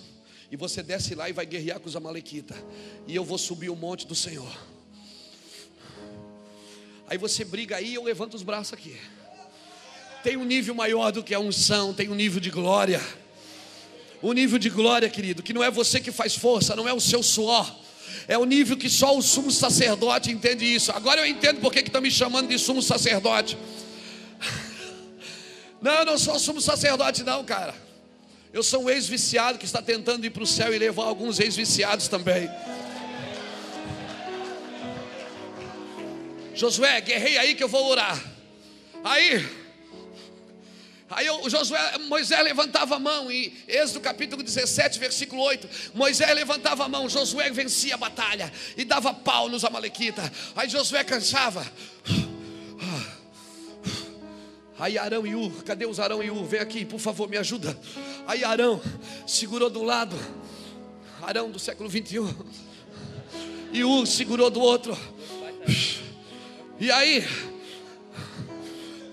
[0.51, 2.57] e você desce lá e vai guerrear com os Amalequitas,
[3.07, 4.53] e eu vou subir o monte do Senhor.
[7.07, 8.99] Aí você briga aí, eu levanto os braços aqui.
[10.23, 13.01] Tem um nível maior do que a unção, tem um nível de glória
[14.23, 16.99] o nível de glória, querido, que não é você que faz força, não é o
[16.99, 17.69] seu suor.
[18.25, 20.93] É o nível que só o sumo sacerdote entende isso.
[20.93, 23.57] Agora eu entendo porque que estão me chamando de sumo sacerdote.
[25.81, 27.75] Não, eu não sou sumo sacerdote, não, cara.
[28.53, 32.07] Eu sou um ex-viciado que está tentando ir para o céu e levar alguns ex-viciados
[32.07, 32.49] também.
[36.55, 38.23] Josué, guerrei aí que eu vou orar.
[39.03, 39.45] Aí,
[41.09, 45.69] Aí o Josué, Moisés levantava a mão, em Êxodo capítulo 17, versículo 8.
[45.93, 50.31] Moisés levantava a mão, Josué vencia a batalha e dava pau nos Amalequitas.
[50.55, 51.65] Aí Josué cansava.
[54.79, 56.43] Aí Arão e Ur, cadê os Arão e Ur?
[56.45, 57.77] Vem aqui, por favor, me ajuda.
[58.27, 58.81] Aí Arão
[59.27, 60.17] segurou do lado,
[61.21, 62.33] Arão do século 21,
[63.71, 64.97] e Ur segurou do outro.
[66.79, 67.23] E aí,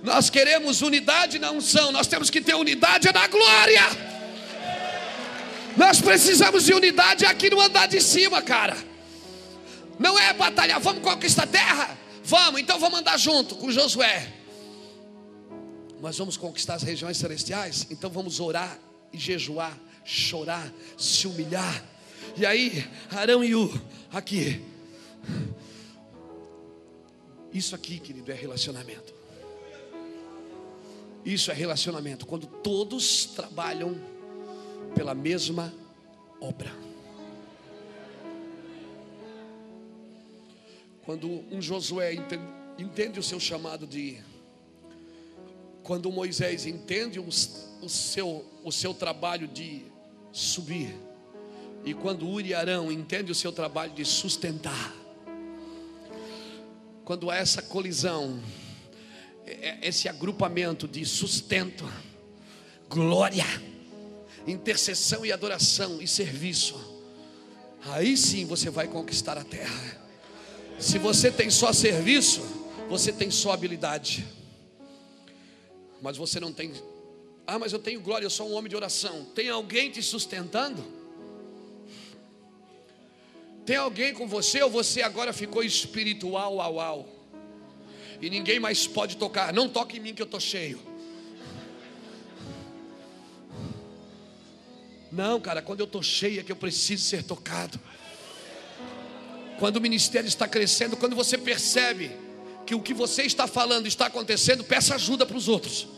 [0.02, 3.82] nós queremos unidade na unção, nós temos que ter unidade na glória.
[5.76, 8.76] Nós precisamos de unidade aqui no andar de cima, cara.
[9.98, 11.98] Não é batalhar, vamos conquistar a terra?
[12.24, 14.32] Vamos, então vamos andar junto com Josué.
[16.00, 18.78] Mas vamos conquistar as regiões celestiais, então vamos orar
[19.12, 21.84] e jejuar, chorar, se humilhar.
[22.36, 23.70] E aí, Arão e U,
[24.10, 24.64] aqui.
[27.52, 29.19] Isso aqui, querido, é relacionamento.
[31.24, 34.00] Isso é relacionamento, quando todos trabalham
[34.94, 35.72] pela mesma
[36.40, 36.72] obra.
[41.02, 42.44] Quando um Josué entende,
[42.78, 44.18] entende o seu chamado de.
[45.82, 49.82] Quando Moisés entende o, o, seu, o seu trabalho de
[50.32, 50.94] subir.
[51.84, 54.94] E quando Uri Arão entende o seu trabalho de sustentar.
[57.04, 58.40] Quando há essa colisão,
[59.60, 61.90] é, esse agrupamento de sustento,
[62.88, 63.44] glória,
[64.46, 66.78] intercessão e adoração e serviço,
[67.82, 70.00] aí sim você vai conquistar a terra.
[70.78, 72.42] Se você tem só serviço,
[72.88, 74.26] você tem só habilidade,
[76.00, 76.72] mas você não tem.
[77.46, 79.26] Ah, mas eu tenho glória, eu sou um homem de oração.
[79.34, 80.82] Tem alguém te sustentando?
[83.66, 87.19] Tem alguém com você ou você agora ficou espiritual, au, au?
[88.20, 89.52] E ninguém mais pode tocar.
[89.52, 90.80] Não toque em mim que eu estou cheio.
[95.10, 97.80] Não, cara, quando eu estou cheio é que eu preciso ser tocado.
[99.58, 102.10] Quando o ministério está crescendo, quando você percebe
[102.64, 105.88] que o que você está falando está acontecendo, peça ajuda para os outros.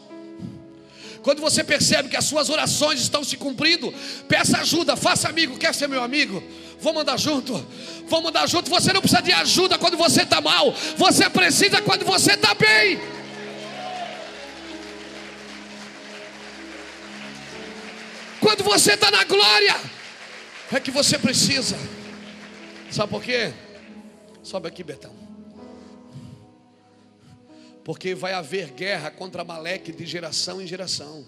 [1.22, 3.94] Quando você percebe que as suas orações estão se cumprindo,
[4.26, 6.42] peça ajuda, faça amigo, quer ser meu amigo?
[6.80, 7.64] Vamos andar junto,
[8.08, 8.68] vamos andar junto.
[8.68, 13.00] Você não precisa de ajuda quando você está mal, você precisa quando você está bem.
[18.40, 19.76] Quando você está na glória,
[20.72, 21.78] é que você precisa.
[22.90, 23.52] Sabe por quê?
[24.42, 25.21] Sobe aqui, Betão.
[27.84, 31.26] Porque vai haver guerra contra Maleque de geração em geração.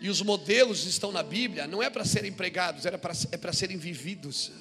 [0.00, 4.52] E os modelos estão na Bíblia, não é para serem pregados, é para serem vividos.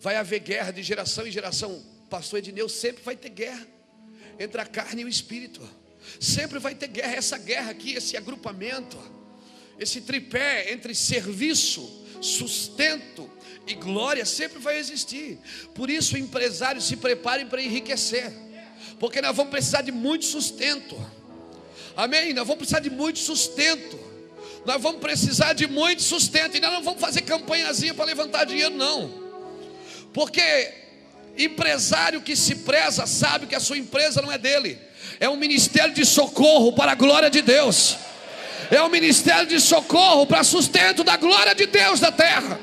[0.00, 1.82] Vai haver guerra de geração em geração.
[2.10, 3.66] Pastor Edneu sempre vai ter guerra
[4.38, 5.60] entre a carne e o espírito.
[6.20, 8.98] Sempre vai ter guerra, essa guerra aqui, esse agrupamento,
[9.78, 13.30] esse tripé entre serviço, sustento
[13.66, 15.38] e glória sempre vai existir.
[15.74, 18.30] Por isso, empresários se preparem para enriquecer,
[18.98, 20.96] porque nós vamos precisar de muito sustento.
[21.96, 22.32] Amém?
[22.32, 23.98] Nós vamos precisar de muito sustento.
[24.64, 26.56] Nós vamos precisar de muito sustento.
[26.56, 29.22] E nós não vamos fazer campanhazinha para levantar dinheiro, não.
[30.12, 30.72] Porque
[31.36, 34.78] empresário que se preza sabe que a sua empresa não é dele.
[35.20, 37.96] É um ministério de socorro para a glória de Deus.
[38.70, 42.58] É um ministério de socorro para sustento da glória de Deus da terra.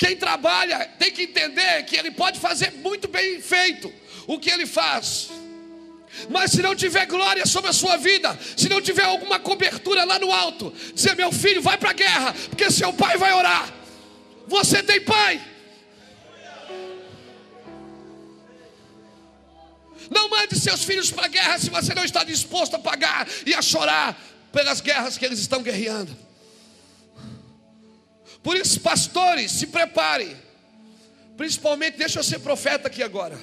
[0.00, 3.92] Quem trabalha tem que entender que ele pode fazer muito bem feito
[4.26, 5.28] o que ele faz.
[6.30, 10.18] Mas se não tiver glória sobre a sua vida, se não tiver alguma cobertura lá
[10.18, 13.70] no alto, dizer meu filho, vai para a guerra, porque seu pai vai orar.
[14.46, 15.38] Você tem pai.
[20.08, 23.54] Não mande seus filhos para a guerra se você não está disposto a pagar e
[23.54, 24.18] a chorar
[24.50, 26.29] pelas guerras que eles estão guerreando.
[28.42, 30.36] Por isso, pastores, se preparem.
[31.36, 33.38] Principalmente, deixa eu ser profeta aqui agora.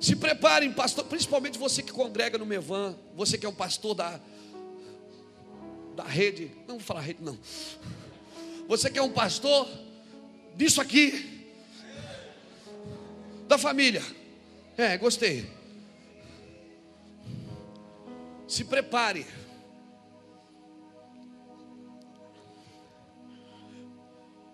[0.00, 4.20] Se preparem, pastor, principalmente você que congrega no Mevan, você que é um pastor da,
[5.96, 7.36] da rede, não vou falar rede, não.
[8.68, 9.68] Você que é um pastor
[10.54, 11.46] disso aqui,
[13.48, 14.02] da família.
[14.76, 15.50] É, gostei.
[18.46, 19.26] Se prepare.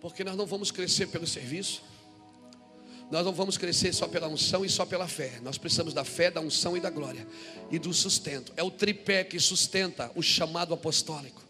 [0.04, 1.82] Porque nós não vamos crescer pelo serviço.
[3.10, 5.40] Nós não vamos crescer só pela unção e só pela fé.
[5.40, 7.26] Nós precisamos da fé, da unção e da glória.
[7.70, 8.52] E do sustento.
[8.54, 11.42] É o tripé que sustenta o chamado apostólico.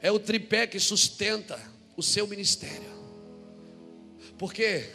[0.00, 1.60] É o tripé que sustenta
[1.96, 2.92] o seu ministério.
[4.38, 4.88] Porque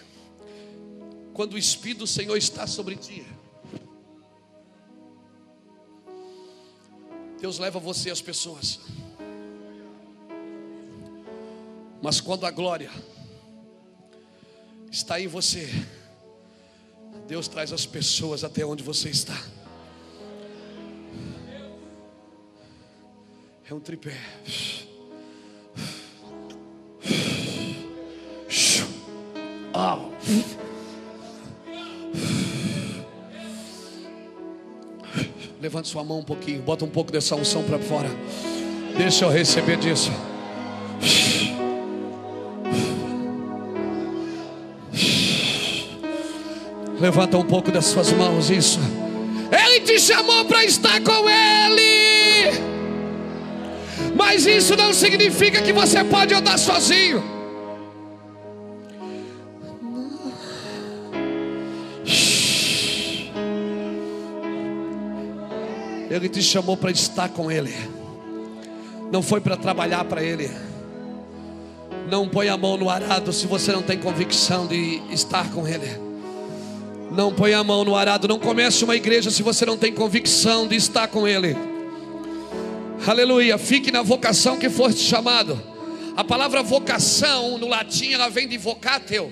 [1.34, 3.28] quando o Espírito do Senhor está sobre ti,
[7.41, 8.80] Deus leva você às pessoas.
[12.01, 12.91] Mas quando a glória
[14.91, 15.69] está em você.
[17.27, 19.38] Deus traz as pessoas até onde você está.
[23.69, 24.15] É um tripé.
[35.60, 38.10] Levante sua mão um pouquinho, bota um pouco dessa unção para fora.
[38.97, 40.12] Deixa eu receber disso.
[46.99, 48.79] Levanta um pouco das suas mãos, isso.
[49.51, 52.60] Ele te chamou para estar com Ele.
[54.15, 57.23] Mas isso não significa que você pode andar sozinho.
[66.10, 67.75] Ele te chamou para estar com Ele.
[69.12, 70.49] Não foi para trabalhar para Ele.
[72.10, 76.07] Não põe a mão no arado se você não tem convicção de estar com Ele.
[77.12, 80.67] Não põe a mão no arado, não comece uma igreja se você não tem convicção
[80.67, 81.56] de estar com Ele.
[83.06, 85.62] Aleluia, fique na vocação que foste chamado.
[86.15, 89.32] A palavra vocação no latim ela vem de vocateo,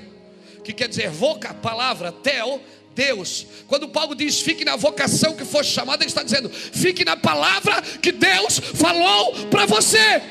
[0.64, 2.62] que quer dizer voca, palavra, teo,
[2.94, 3.46] Deus.
[3.68, 7.82] Quando Paulo diz fique na vocação que foste chamado, ele está dizendo fique na palavra
[7.82, 10.22] que Deus falou para você.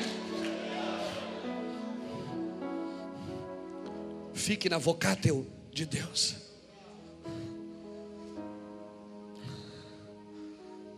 [4.33, 6.44] Fique na vocateo de Deus.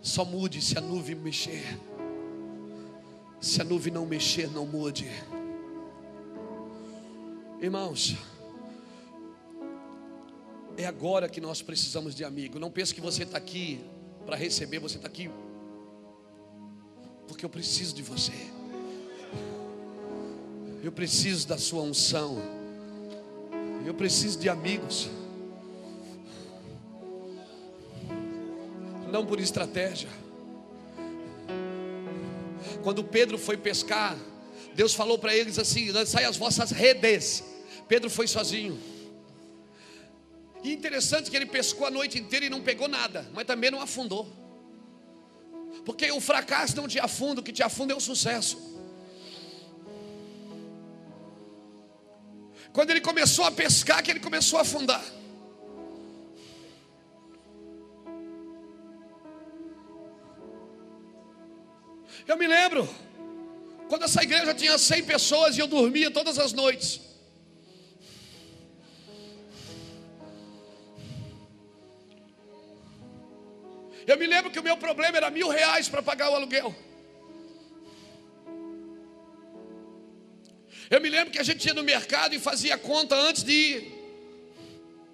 [0.08, 1.78] Só mude se a nuvem mexer.
[3.42, 5.06] Se a nuvem não mexer, não mude.
[7.62, 8.16] Irmãos,
[10.78, 12.58] é agora que nós precisamos de amigo.
[12.58, 13.82] Não pense que você está aqui
[14.26, 15.30] para receber, você está aqui
[17.28, 18.32] porque eu preciso de você.
[20.82, 22.38] Eu preciso da sua unção.
[23.86, 25.10] Eu preciso de amigos.
[29.12, 30.10] Não por estratégia.
[32.84, 34.18] Quando Pedro foi pescar,
[34.74, 37.44] Deus falou para eles assim: lançai as vossas redes.
[37.88, 38.80] Pedro foi sozinho.
[40.64, 43.82] E interessante que ele pescou a noite inteira e não pegou nada, mas também não
[43.82, 44.28] afundou.
[45.86, 48.58] Porque o fracasso não te afunda, o que te afunda é o sucesso.
[52.74, 55.04] Quando ele começou a pescar, que ele começou a afundar.
[62.28, 62.88] Eu me lembro,
[63.88, 67.00] quando essa igreja tinha 100 pessoas e eu dormia todas as noites.
[74.06, 76.76] Eu me lembro que o meu problema era mil reais para pagar o aluguel.
[80.90, 83.98] Eu me lembro que a gente ia no mercado e fazia conta antes de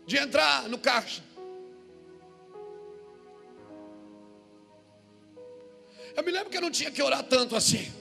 [0.05, 1.23] de entrar no caixa.
[6.73, 7.91] Tinha que orar tanto assim.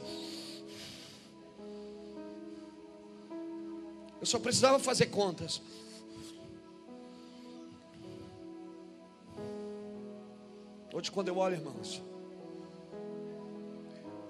[4.21, 5.61] Eu só precisava fazer contas.
[10.95, 12.03] Hoje, quando eu olho, irmãos,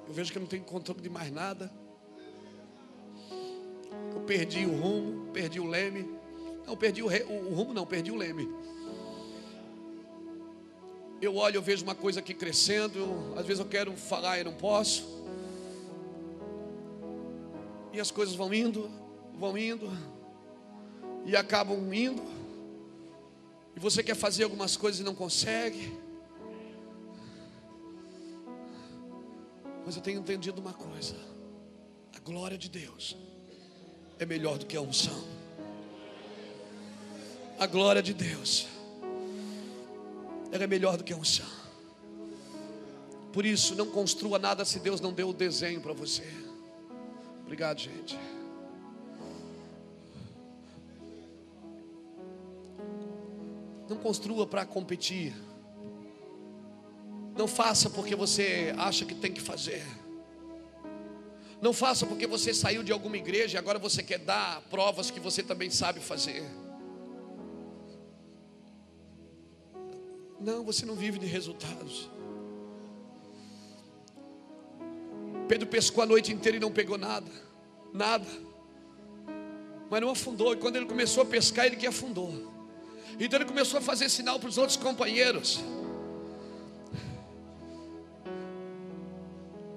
[0.06, 1.70] eu vejo que eu não tenho controle de mais nada.
[4.14, 6.08] Eu perdi o rumo, perdi o leme.
[6.66, 7.22] Não, perdi o, re...
[7.24, 8.48] o rumo, não, perdi o leme.
[11.22, 13.32] Eu olho, eu vejo uma coisa aqui crescendo.
[13.36, 15.22] Às vezes eu quero falar e não posso.
[17.92, 18.90] E as coisas vão indo,
[19.38, 19.88] vão indo
[21.24, 22.20] e acabam indo.
[23.76, 25.96] E você quer fazer algumas coisas e não consegue.
[29.86, 31.14] Mas eu tenho entendido uma coisa:
[32.16, 33.16] a glória de Deus
[34.18, 35.22] é melhor do que a unção.
[37.60, 38.71] A glória de Deus
[40.60, 41.46] é melhor do que a unção.
[43.32, 46.24] Por isso, não construa nada se Deus não deu o desenho para você.
[47.42, 48.18] Obrigado, gente.
[53.88, 55.34] Não construa para competir.
[57.36, 59.82] Não faça porque você acha que tem que fazer.
[61.60, 65.20] Não faça porque você saiu de alguma igreja e agora você quer dar provas que
[65.20, 66.44] você também sabe fazer.
[70.42, 72.10] Não, você não vive de resultados.
[75.46, 77.30] Pedro pescou a noite inteira e não pegou nada.
[77.92, 78.26] Nada.
[79.88, 80.52] Mas não afundou.
[80.52, 82.50] E quando ele começou a pescar, ele que afundou.
[83.20, 85.60] Então ele começou a fazer sinal para os outros companheiros.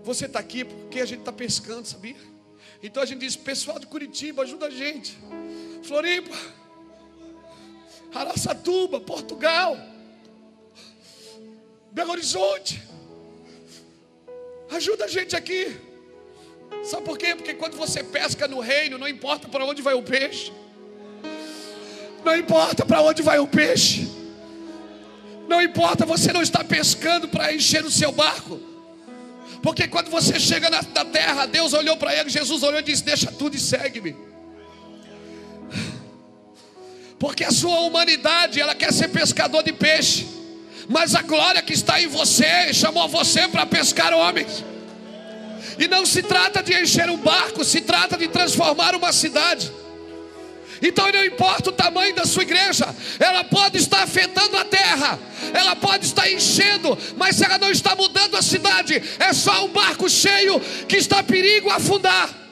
[0.03, 2.15] Você está aqui porque a gente está pescando, sabia?
[2.81, 5.15] Então a gente diz: pessoal de Curitiba, ajuda a gente.
[5.83, 6.35] Floripa,
[8.13, 9.77] Araçatuba, Portugal,
[11.95, 12.83] Belo Horizonte.
[14.69, 15.77] Ajuda a gente aqui.
[16.83, 17.33] Sabe por quê?
[17.33, 20.51] Porque quando você pesca no reino, não importa para onde vai o peixe.
[22.25, 24.09] Não importa para onde vai o peixe.
[25.47, 28.59] Não importa, você não está pescando para encher o seu barco.
[29.63, 33.05] Porque quando você chega na, na terra, Deus olhou para ele, Jesus olhou e disse:
[33.05, 34.13] Deixa tudo e segue-me.
[37.17, 40.34] Porque a sua humanidade, ela quer ser pescador de peixe.
[40.87, 44.63] Mas a glória que está em você chamou você para pescar homens.
[45.77, 49.71] E não se trata de encher um barco, se trata de transformar uma cidade.
[50.81, 55.17] Então não importa o tamanho da sua igreja, ela pode estar afetando a terra,
[55.53, 59.69] ela pode estar enchendo, mas se ela não está mudando a cidade, é só um
[59.69, 62.44] barco cheio que está perigo afundar.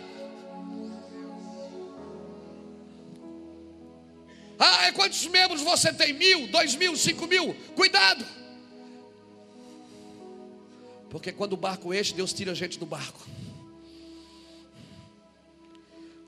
[4.66, 6.14] Ah, é quantos membros você tem?
[6.14, 7.54] Mil, dois mil, cinco mil?
[7.76, 8.26] Cuidado,
[11.10, 13.20] porque quando o barco enche, Deus tira a gente do barco.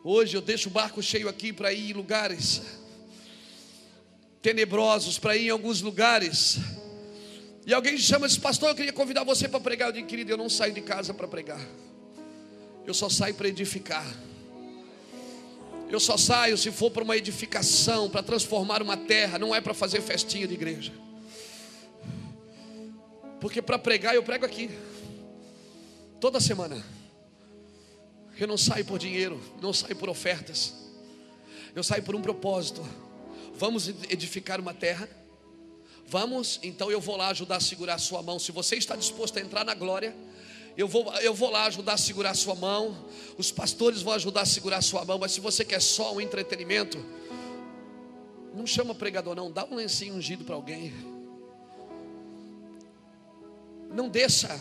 [0.04, 2.62] Hoje eu deixo o barco cheio aqui para ir em lugares
[4.42, 6.58] tenebrosos, para ir em alguns lugares.
[7.66, 9.90] E alguém chama e diz, pastor, eu queria convidar você para pregar.
[9.90, 11.66] Eu digo, querido, eu não saio de casa para pregar.
[12.86, 14.06] Eu só saio para edificar.
[15.90, 19.74] Eu só saio se for para uma edificação, para transformar uma terra, não é para
[19.74, 20.92] fazer festinha de igreja.
[23.40, 24.70] Porque para pregar eu prego aqui.
[26.20, 26.84] Toda semana.
[28.38, 30.74] Eu não saio por dinheiro, não saio por ofertas.
[31.76, 32.86] Eu saio por um propósito.
[33.54, 35.08] Vamos edificar uma terra?
[36.08, 36.60] Vamos?
[36.62, 38.40] Então eu vou lá ajudar a segurar a sua mão.
[38.40, 40.16] Se você está disposto a entrar na glória,
[40.78, 43.06] eu vou, eu vou lá ajudar a segurar a sua mão.
[43.38, 45.18] Os pastores vão ajudar a segurar a sua mão.
[45.18, 47.04] Mas se você quer só um entretenimento,
[48.54, 49.52] não chama pregador, não.
[49.52, 50.94] Dá um lencinho ungido para alguém.
[53.94, 54.60] Não desça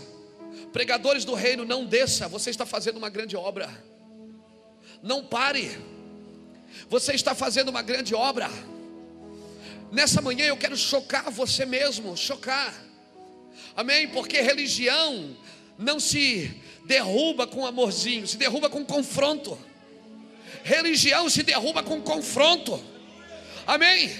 [0.73, 3.69] Pregadores do reino, não desça, você está fazendo uma grande obra.
[5.03, 5.71] Não pare,
[6.89, 8.51] você está fazendo uma grande obra.
[9.93, 12.75] Nessa manhã eu quero chocar você mesmo, chocar.
[13.77, 14.09] Amém?
[14.09, 15.37] Porque religião
[15.79, 19.59] não se derruba com amorzinho, se derruba com confronto.
[20.63, 22.83] Religião se derruba com confronto.
[23.67, 24.11] Amém?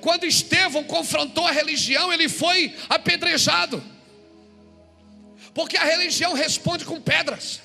[0.00, 3.82] Quando Estevão confrontou a religião, ele foi apedrejado.
[5.54, 7.60] Porque a religião responde com pedras.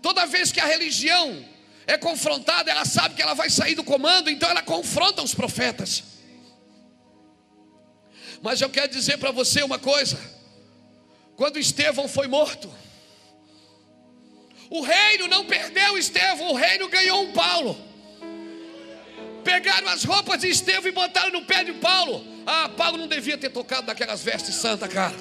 [0.00, 1.44] Toda vez que a religião
[1.86, 6.02] é confrontada, ela sabe que ela vai sair do comando, então ela confronta os profetas.
[8.42, 10.18] Mas eu quero dizer para você uma coisa:
[11.36, 12.72] quando Estevão foi morto,
[14.70, 17.78] o reino não perdeu Estevão, o reino ganhou um Paulo.
[19.42, 22.24] Pegaram as roupas de Estevão e botaram no pé de Paulo.
[22.46, 25.14] Ah, Paulo não devia ter tocado naquelas vestes santas, cara.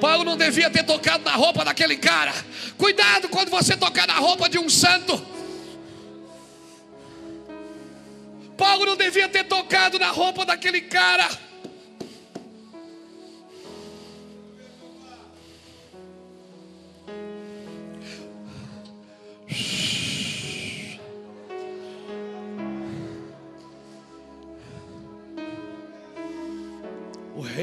[0.00, 2.32] Paulo não devia ter tocado na roupa daquele cara.
[2.76, 5.24] Cuidado quando você tocar na roupa de um santo.
[8.56, 11.28] Paulo não devia ter tocado na roupa daquele cara.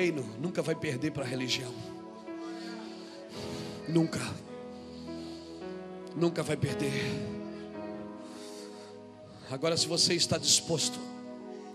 [0.06, 1.74] Reino nunca vai perder para a religião.
[3.88, 4.20] Nunca.
[6.16, 6.91] Nunca vai perder.
[9.49, 10.99] Agora, se você está disposto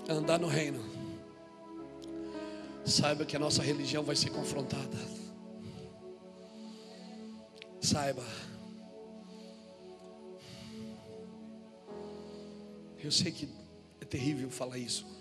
[0.08, 0.80] a andar no reino,
[2.84, 4.96] saiba que a nossa religião vai ser confrontada.
[7.80, 8.24] Saiba.
[13.02, 13.48] Eu sei que
[14.00, 15.19] é terrível falar isso.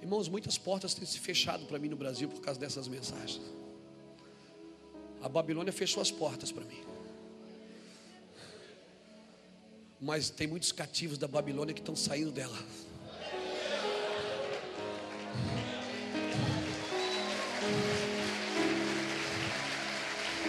[0.00, 3.40] Irmãos, muitas portas têm se fechado para mim no Brasil por causa dessas mensagens.
[5.20, 6.82] A Babilônia fechou as portas para mim.
[10.00, 12.56] Mas tem muitos cativos da Babilônia que estão saindo dela.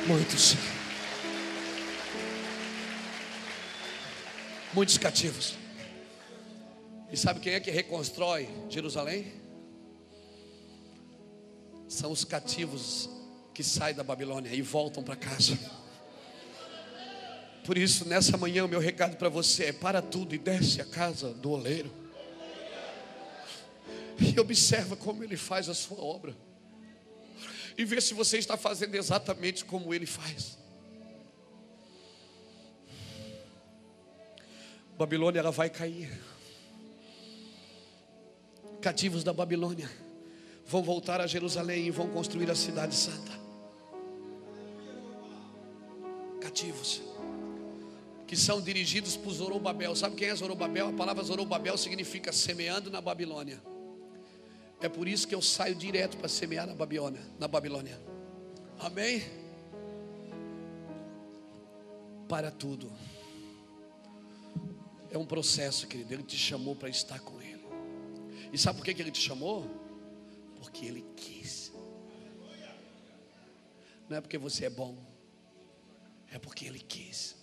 [0.06, 0.56] Muitos.
[4.74, 5.56] Muitos cativos.
[7.12, 9.34] E sabe quem é que reconstrói Jerusalém?
[11.88, 13.10] São os cativos
[13.54, 15.58] que saem da Babilônia e voltam para casa.
[17.66, 20.86] Por isso, nessa manhã, o meu recado para você é: para tudo e desce a
[20.86, 21.92] casa do oleiro.
[24.20, 26.36] E observa como ele faz a sua obra.
[27.78, 30.58] E vê se você está fazendo exatamente como ele faz.
[34.98, 36.29] Babilônia ela vai cair.
[38.82, 39.90] Cativos da Babilônia
[40.66, 43.32] vão voltar a Jerusalém e vão construir a cidade santa.
[46.40, 47.02] Cativos
[48.30, 49.96] que são dirigidos por Zorobabel.
[49.96, 50.90] Sabe quem é Zorobabel?
[50.90, 53.60] A palavra Zorobabel significa semeando na Babilônia.
[54.80, 58.00] É por isso que eu saio direto para semear na Babilônia, na Babilônia.
[58.80, 59.24] Amém?
[62.28, 62.92] Para tudo.
[65.10, 66.14] É um processo, querido.
[66.14, 67.39] Ele te chamou para estar com.
[68.52, 69.70] E sabe por que, Ele te chamou?
[70.58, 71.72] Porque Ele quis.
[74.10, 74.98] Não é porque você é bom.
[76.32, 77.36] É porque Ele quis.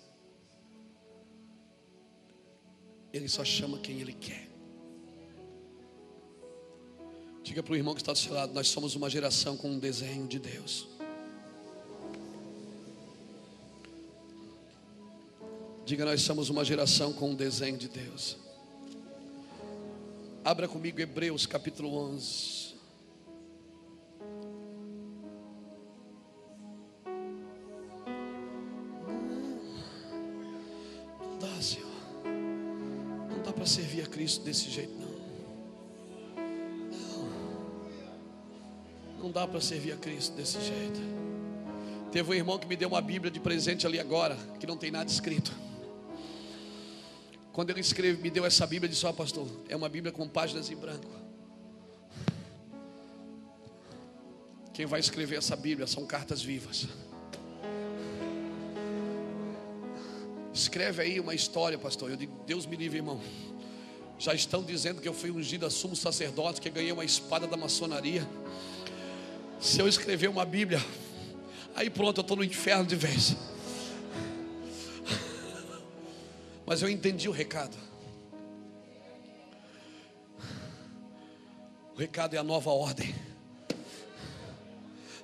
[3.12, 4.48] Ele só chama quem Ele quer.
[7.42, 9.78] Diga para o irmão que está do seu lado: Nós somos uma geração com um
[9.78, 10.88] desenho de Deus.
[15.86, 18.36] Diga, nós somos uma geração com um desenho de Deus.
[20.46, 22.76] Abra comigo Hebreus capítulo 11.
[31.20, 31.90] Não dá, Senhor.
[33.28, 35.16] Não dá para servir a Cristo desse jeito, não.
[36.92, 37.28] Não,
[39.24, 41.00] não dá para servir a Cristo desse jeito.
[42.12, 44.92] Teve um irmão que me deu uma Bíblia de presente ali agora, que não tem
[44.92, 45.65] nada escrito.
[47.56, 50.28] Quando ele escreve, me deu essa Bíblia, disse: Ó, oh, pastor, é uma Bíblia com
[50.28, 51.08] páginas em branco.
[54.74, 56.86] Quem vai escrever essa Bíblia são cartas vivas.
[60.52, 62.10] Escreve aí uma história, pastor.
[62.10, 63.22] Eu digo: Deus me livre, irmão.
[64.18, 67.56] Já estão dizendo que eu fui ungido a sumo sacerdote, que ganhei uma espada da
[67.56, 68.28] maçonaria.
[69.58, 70.84] Se eu escrever uma Bíblia,
[71.74, 73.34] aí pronto, eu estou no inferno de vez.
[76.66, 77.76] Mas eu entendi o recado.
[81.94, 83.14] O recado é a nova ordem.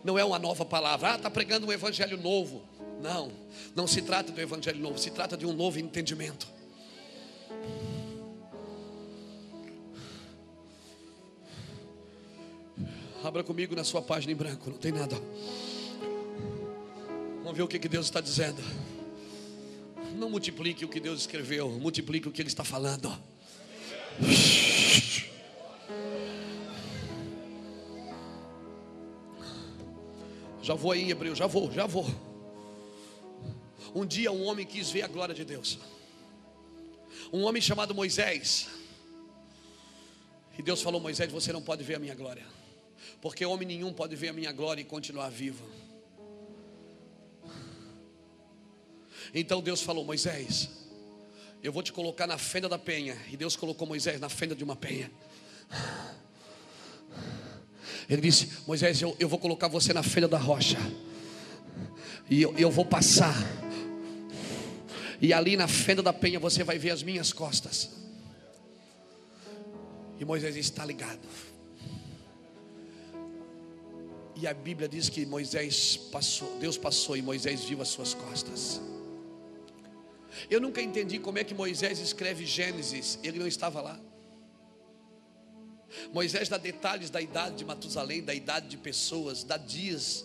[0.05, 1.13] Não é uma nova palavra.
[1.13, 2.63] Ah, está pregando um evangelho novo.
[3.03, 3.33] Não,
[3.75, 6.47] não se trata do evangelho novo, se trata de um novo entendimento.
[13.25, 15.17] Abra comigo na sua página em branco, não tem nada.
[17.43, 18.63] Vamos ver o que, que Deus está dizendo.
[20.15, 23.13] Não multiplique o que Deus escreveu, multiplique o que Ele está falando.
[30.63, 32.07] Já vou aí, Hebreu, já vou, já vou.
[33.95, 35.79] Um dia um homem quis ver a glória de Deus.
[37.33, 38.69] Um homem chamado Moisés.
[40.57, 42.47] E Deus falou: Moisés, você não pode ver a minha glória.
[43.21, 45.65] Porque homem nenhum pode ver a minha glória e continuar vivo.
[49.35, 50.69] Então Deus falou: Moisés,
[51.63, 53.17] eu vou te colocar na fenda da penha.
[53.31, 55.11] E Deus colocou Moisés na fenda de uma penha.
[58.09, 60.79] Ele disse: Moisés, eu, eu vou colocar você na feira da rocha,
[62.29, 63.35] e eu, eu vou passar,
[65.21, 67.91] e ali na fenda da penha você vai ver as minhas costas.
[70.19, 71.27] E Moisés está ligado.
[74.37, 78.81] E a Bíblia diz que Moisés passou, Deus passou e Moisés viu as suas costas.
[80.51, 84.01] Eu nunca entendi como é que Moisés escreve Gênesis, ele não estava lá.
[86.13, 90.25] Moisés dá detalhes da idade de Matusalém, da idade de pessoas, dá dias.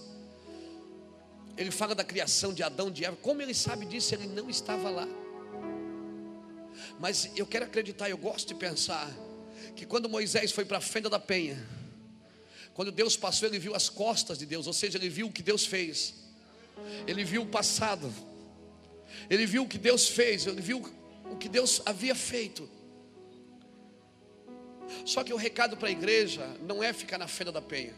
[1.57, 3.17] Ele fala da criação de Adão, de Eva.
[3.17, 4.13] Como ele sabe disso?
[4.13, 5.07] Ele não estava lá.
[6.99, 9.11] Mas eu quero acreditar, eu gosto de pensar
[9.75, 11.57] que quando Moisés foi para a fenda da penha,
[12.73, 15.41] quando Deus passou, ele viu as costas de Deus, ou seja, ele viu o que
[15.41, 16.13] Deus fez.
[17.07, 18.13] Ele viu o passado.
[19.29, 20.83] Ele viu o que Deus fez, ele viu
[21.29, 22.69] o que Deus havia feito.
[25.05, 27.93] Só que o recado para a igreja não é ficar na feira da penha.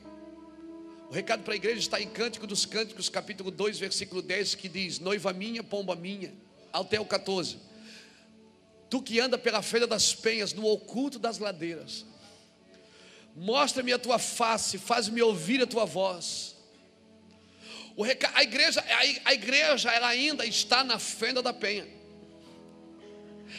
[1.10, 4.70] O recado para a igreja está em Cântico dos Cânticos, capítulo 2, versículo 10, que
[4.70, 6.34] diz: Noiva minha, pomba minha,
[6.72, 7.58] até o 14.
[8.90, 12.06] Tu que anda pela feira das penhas, no oculto das ladeiras,
[13.36, 16.56] mostra-me a tua face, faz-me ouvir a tua voz.
[18.00, 18.82] O recado, a igreja,
[19.26, 21.86] a igreja, ela ainda está na fenda da penha.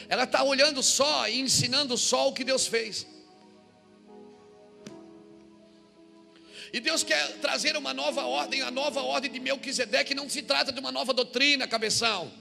[0.09, 3.05] Ela está olhando só e ensinando só o que Deus fez.
[6.73, 10.15] E Deus quer trazer uma nova ordem, a nova ordem de Melquisedeque.
[10.15, 12.31] Não se trata de uma nova doutrina, cabeção.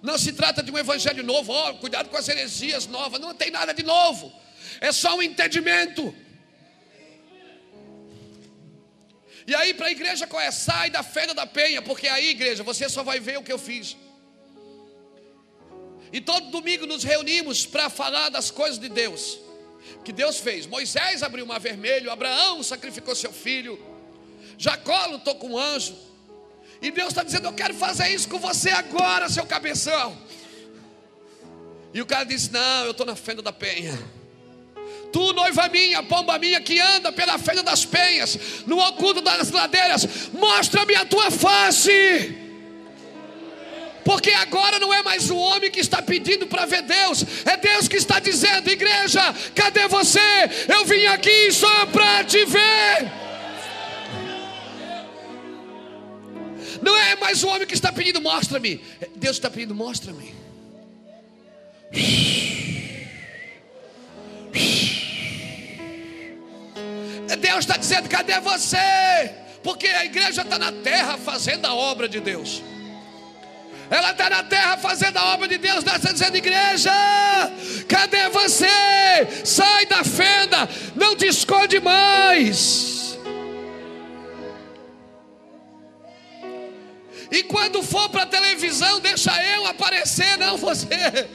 [0.00, 1.52] Não se trata de um evangelho novo.
[1.52, 3.20] Oh, cuidado com as heresias novas.
[3.20, 4.32] Não tem nada de novo.
[4.80, 6.14] É só um entendimento.
[9.50, 10.48] E aí, para a igreja qual é?
[10.52, 13.58] Sai da fenda da penha, porque aí, igreja, você só vai ver o que eu
[13.58, 13.96] fiz.
[16.12, 19.40] E todo domingo nos reunimos para falar das coisas de Deus
[20.04, 20.66] que Deus fez.
[20.66, 23.76] Moisés abriu o mar vermelho, Abraão sacrificou seu filho,
[24.56, 25.98] Jacó lutou com um anjo.
[26.80, 30.16] E Deus está dizendo: Eu quero fazer isso com você agora, seu cabeção.
[31.92, 33.98] E o cara disse: Não, eu estou na fenda da penha.
[35.12, 40.06] Tu, noiva minha, pomba minha, que anda pela fenda das penhas, no oculto das ladeiras,
[40.32, 42.36] mostra-me a tua face.
[44.04, 47.86] Porque agora não é mais o homem que está pedindo para ver Deus, é Deus
[47.86, 50.20] que está dizendo: igreja, cadê você?
[50.68, 53.20] Eu vim aqui só para te ver.
[56.82, 58.82] Não é mais o homem que está pedindo, mostra-me.
[59.16, 60.39] Deus está pedindo, mostra-me.
[67.40, 68.78] Deus está dizendo: cadê você?
[69.62, 72.62] Porque a igreja está na terra fazendo a obra de Deus.
[73.90, 76.92] Ela está na terra fazendo a obra de Deus, está dizendo, igreja,
[77.88, 78.68] cadê você?
[79.44, 83.18] Sai da fenda, não te esconde mais.
[87.32, 91.28] E quando for para a televisão, deixa eu aparecer, não você.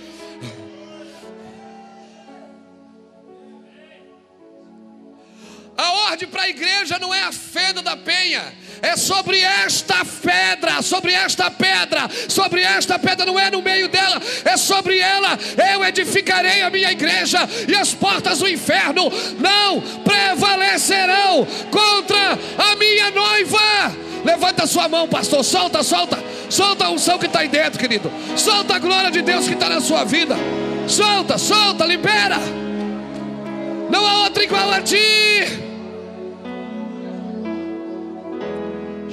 [6.06, 11.12] Ordem para a igreja não é a fenda da penha, é sobre esta pedra, sobre
[11.12, 15.38] esta pedra, sobre esta pedra, não é no meio dela, é sobre ela.
[15.74, 23.10] Eu edificarei a minha igreja e as portas do inferno não prevalecerão contra a minha
[23.10, 23.96] noiva.
[24.24, 28.76] Levanta sua mão, pastor, solta, solta, solta a unção que está aí dentro, querido, solta
[28.76, 30.36] a glória de Deus que está na sua vida,
[30.88, 32.38] solta, solta, libera.
[33.90, 35.65] Não há outra igual a ti.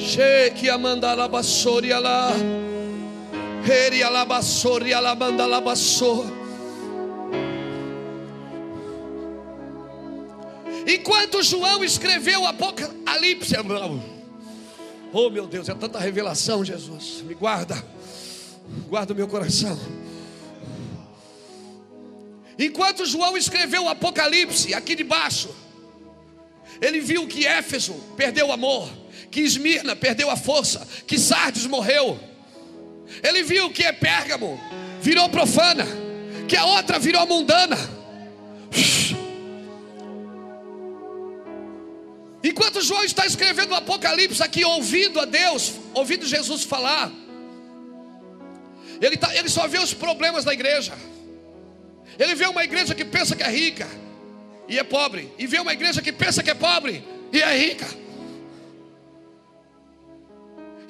[0.03, 2.33] Sheiki amanda labassori ala.
[3.65, 6.27] Heri alabassori alamanda labassor.
[10.87, 13.55] Enquanto João escreveu Apocalipse,
[15.13, 17.83] oh meu Deus, é tanta revelação, Jesus, me guarda,
[18.89, 19.79] guarda o meu coração.
[22.59, 25.55] Enquanto João escreveu o Apocalipse, aqui debaixo,
[26.81, 28.89] ele viu que Éfeso perdeu o amor,
[29.33, 32.21] que Esmirna perdeu a força, que Sardes morreu.
[33.23, 34.61] Ele viu que é Pérgamo
[35.01, 35.85] virou profana,
[36.47, 37.77] que a outra virou mundana.
[42.45, 47.11] Enquanto João está escrevendo o Apocalipse aqui, ouvindo a Deus, ouvindo Jesus falar,
[49.01, 50.93] ele, tá, ele só vê os problemas da igreja.
[52.19, 53.89] Ele vê uma igreja que pensa que é rica
[54.69, 57.03] e é pobre, e vê uma igreja que pensa que é pobre
[57.33, 58.02] e é rica.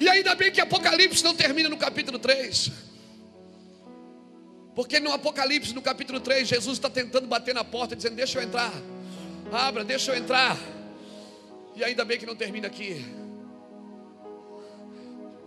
[0.03, 2.71] E ainda bem que Apocalipse não termina no capítulo 3.
[4.75, 8.43] Porque no Apocalipse, no capítulo 3, Jesus está tentando bater na porta, dizendo: Deixa eu
[8.43, 8.73] entrar,
[9.49, 10.57] abra, deixa eu entrar.
[11.73, 13.05] E ainda bem que não termina aqui.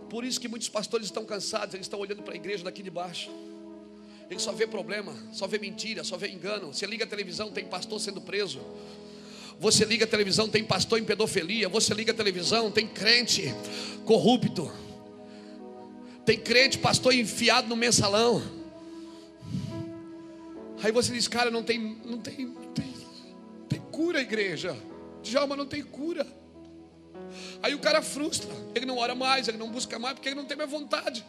[0.09, 2.89] Por isso que muitos pastores estão cansados, eles estão olhando para a igreja daqui de
[2.89, 3.29] baixo.
[4.27, 6.73] Ele só vê problema, só vê mentira, só vê engano.
[6.73, 8.59] Você liga a televisão, tem pastor sendo preso.
[9.59, 11.67] Você liga a televisão, tem pastor em pedofilia.
[11.69, 13.53] Você liga a televisão, tem crente
[14.05, 14.71] corrupto.
[16.25, 18.43] Tem crente, pastor enfiado no mensalão.
[20.83, 22.93] Aí você diz, cara, não tem, não tem, não tem,
[23.67, 24.77] tem cura igreja.
[25.23, 26.25] Djalma não tem cura.
[27.61, 30.45] Aí o cara frustra, ele não ora mais, ele não busca mais, porque ele não
[30.45, 31.25] tem mais vontade.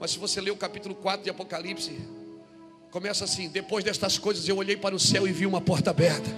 [0.00, 1.96] Mas se você ler o capítulo 4 de Apocalipse,
[2.90, 6.28] começa assim: Depois destas coisas eu olhei para o céu e vi uma porta aberta.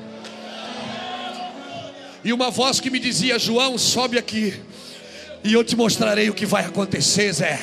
[2.27, 4.53] E uma voz que me dizia: João, sobe aqui,
[5.45, 7.57] e eu te mostrarei o que vai acontecer, Zé.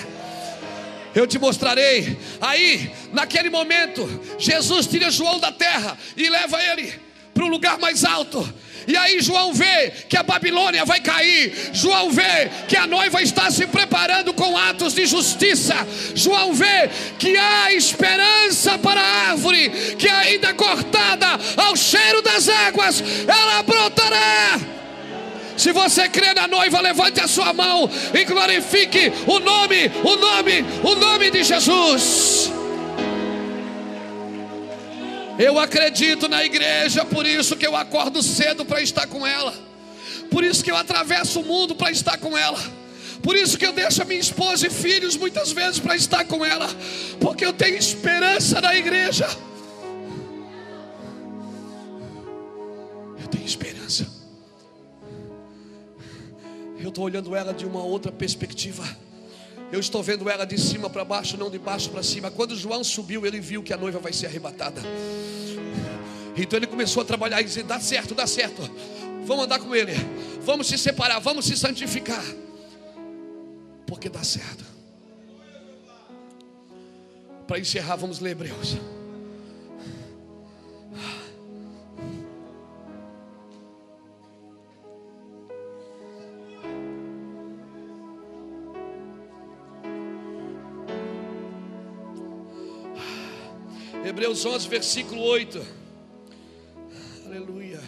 [1.14, 2.18] Eu te mostrarei.
[2.39, 4.07] Aí, naquele momento,
[4.39, 6.93] Jesus tira João da terra e leva ele
[7.34, 8.41] para um lugar mais alto.
[8.88, 11.72] E aí João vê que a Babilônia vai cair.
[11.74, 15.76] João vê que a noiva está se preparando com atos de justiça.
[16.16, 21.28] João vê que há esperança para a árvore que ainda cortada
[21.58, 24.60] ao cheiro das águas, ela brotará.
[25.58, 30.66] Se você crê na noiva, levante a sua mão e glorifique o nome, o nome,
[30.84, 32.62] o nome de Jesus.
[35.38, 39.54] Eu acredito na igreja, por isso que eu acordo cedo para estar com ela.
[40.30, 42.60] Por isso que eu atravesso o mundo para estar com ela.
[43.22, 46.46] Por isso que eu deixo a minha esposa e filhos muitas vezes para estar com
[46.46, 46.68] ela,
[47.20, 49.28] porque eu tenho esperança na igreja.
[53.20, 54.06] Eu tenho esperança.
[56.78, 58.84] Eu estou olhando ela de uma outra perspectiva.
[59.74, 62.30] Eu estou vendo ela de cima para baixo, não de baixo para cima.
[62.30, 64.80] Quando João subiu, ele viu que a noiva vai ser arrebatada.
[66.38, 68.62] Então ele começou a trabalhar e dizer: dá certo, dá certo.
[69.26, 69.94] Vamos andar com ele.
[70.42, 72.24] Vamos se separar, vamos se santificar.
[73.88, 74.64] Porque dá certo.
[77.48, 78.78] Para encerrar, vamos ler Hebreus.
[94.24, 95.62] Hebreus 11, versículo 8.
[97.26, 97.82] Aleluia.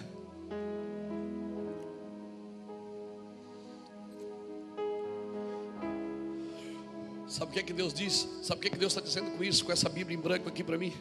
[7.25, 8.27] Sabe o que é que Deus diz?
[8.43, 10.49] Sabe o que é que Deus está dizendo com isso, com essa Bíblia em branco
[10.49, 10.91] aqui para mim?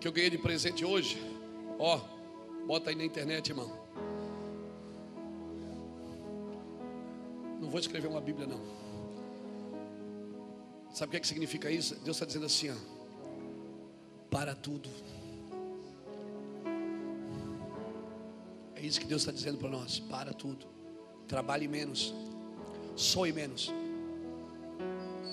[0.00, 1.20] Que eu ganhei de presente hoje.
[1.78, 2.00] Ó,
[2.66, 3.70] bota aí na internet, irmão.
[7.60, 8.62] Não vou escrever uma Bíblia, não.
[10.94, 11.94] Sabe o que é que significa isso?
[11.96, 12.95] Deus está dizendo assim, ó
[14.30, 14.88] para tudo.
[18.74, 20.66] É isso que Deus está dizendo para nós: para tudo.
[21.26, 22.14] Trabalhe menos,
[22.94, 23.72] soe menos,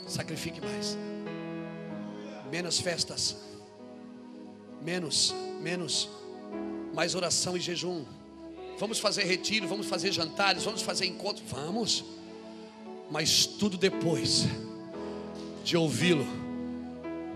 [0.08, 0.98] sacrifique mais,
[2.52, 3.38] menos festas,
[4.82, 6.10] menos, menos,
[6.94, 8.06] mais oração e jejum.
[8.80, 12.04] Vamos fazer retiro, vamos fazer jantares, vamos fazer encontros, vamos,
[13.12, 14.46] mas tudo depois
[15.64, 16.43] de ouvi-lo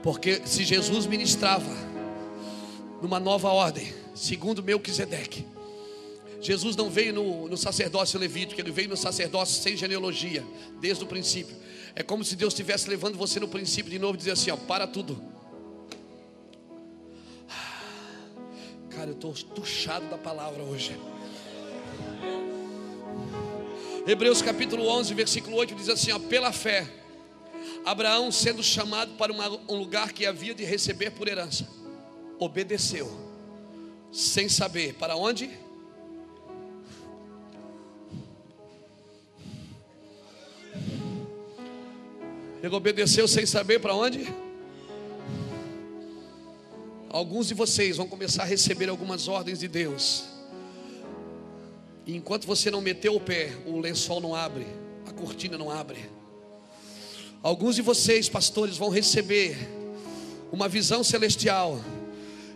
[0.07, 1.69] porque se Jesus ministrava
[3.01, 5.45] numa nova ordem, segundo Melquisedeque,
[6.39, 10.45] Jesus não veio no, no, sacerdócio levítico, ele veio no sacerdócio sem genealogia,
[10.79, 11.57] desde o princípio.
[11.93, 14.55] É como se Deus estivesse levando você no princípio de novo e dizer assim: ó,
[14.55, 15.21] para tudo.
[18.89, 20.97] Cara, eu estou tuchado da palavra hoje.
[24.07, 26.87] Hebreus capítulo 11, versículo 8 diz assim: ó, pela fé
[27.87, 31.65] Abraão, sendo chamado para uma, um lugar que havia de receber por herança,
[32.37, 33.09] obedeceu,
[34.11, 35.49] sem saber para onde.
[42.61, 44.27] Ele obedeceu sem saber para onde.
[47.09, 50.25] Alguns de vocês vão começar a receber algumas ordens de Deus.
[52.05, 54.67] E enquanto você não meteu o pé, o lençol não abre,
[55.05, 56.16] a cortina não abre.
[57.41, 59.57] Alguns de vocês, pastores, vão receber
[60.51, 61.79] uma visão celestial.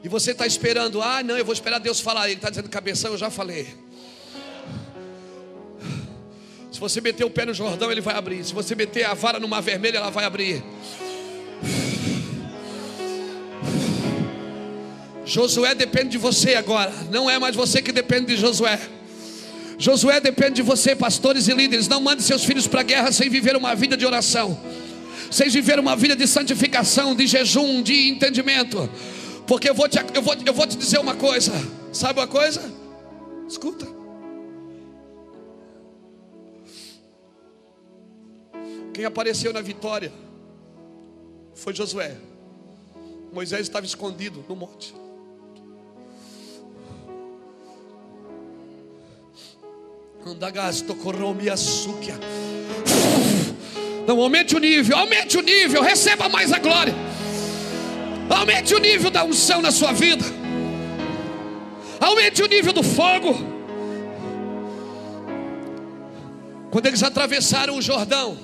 [0.03, 2.25] E você está esperando, ah, não, eu vou esperar Deus falar.
[2.25, 3.67] Ele está dizendo, cabeção, eu já falei.
[6.71, 8.43] Se você meter o pé no Jordão, ele vai abrir.
[8.43, 10.63] Se você meter a vara no mar vermelho, ela vai abrir.
[15.25, 16.91] Josué depende de você agora.
[17.11, 18.79] Não é mais você que depende de Josué.
[19.81, 21.87] Josué depende de você, pastores e líderes.
[21.87, 24.55] Não mande seus filhos para a guerra sem viver uma vida de oração,
[25.31, 28.87] sem viver uma vida de santificação, de jejum, de entendimento.
[29.47, 31.51] Porque eu vou te, eu vou, eu vou te dizer uma coisa:
[31.91, 32.61] sabe uma coisa?
[33.49, 33.87] Escuta.
[38.93, 40.13] Quem apareceu na vitória
[41.55, 42.17] foi Josué.
[43.33, 44.93] Moisés estava escondido no monte.
[50.25, 52.19] Andagasto corromia súquia.
[54.07, 56.93] Não, aumente o nível, aumente o nível, receba mais a glória.
[58.29, 60.23] Aumente o nível da unção na sua vida.
[61.99, 63.35] Aumente o nível do fogo.
[66.71, 68.37] Quando eles atravessaram o Jordão,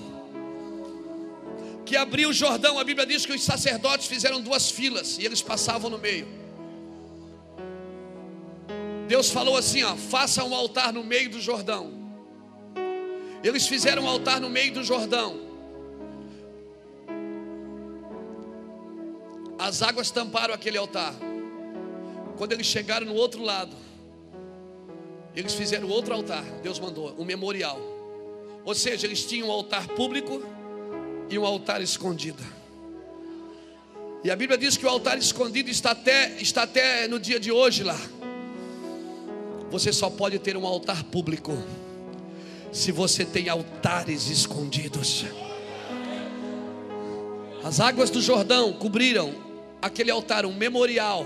[1.85, 5.41] que abriu o Jordão, a Bíblia diz que os sacerdotes fizeram duas filas e eles
[5.41, 6.27] passavam no meio.
[9.07, 11.93] Deus falou assim: ó, faça um altar no meio do Jordão.
[13.43, 15.47] Eles fizeram um altar no meio do Jordão.
[19.57, 21.13] As águas tamparam aquele altar.
[22.37, 23.75] Quando eles chegaram no outro lado,
[25.35, 26.43] eles fizeram outro altar.
[26.61, 27.79] Deus mandou um memorial.
[28.65, 30.43] Ou seja, eles tinham um altar público
[31.29, 32.43] e um altar escondido.
[34.23, 37.51] E a Bíblia diz que o altar escondido está até, está até no dia de
[37.51, 37.97] hoje lá.
[39.69, 41.53] Você só pode ter um altar público
[42.71, 45.25] se você tem altares escondidos.
[47.63, 49.33] As águas do Jordão cobriram
[49.81, 51.25] aquele altar, um memorial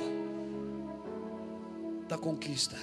[2.08, 2.76] da conquista.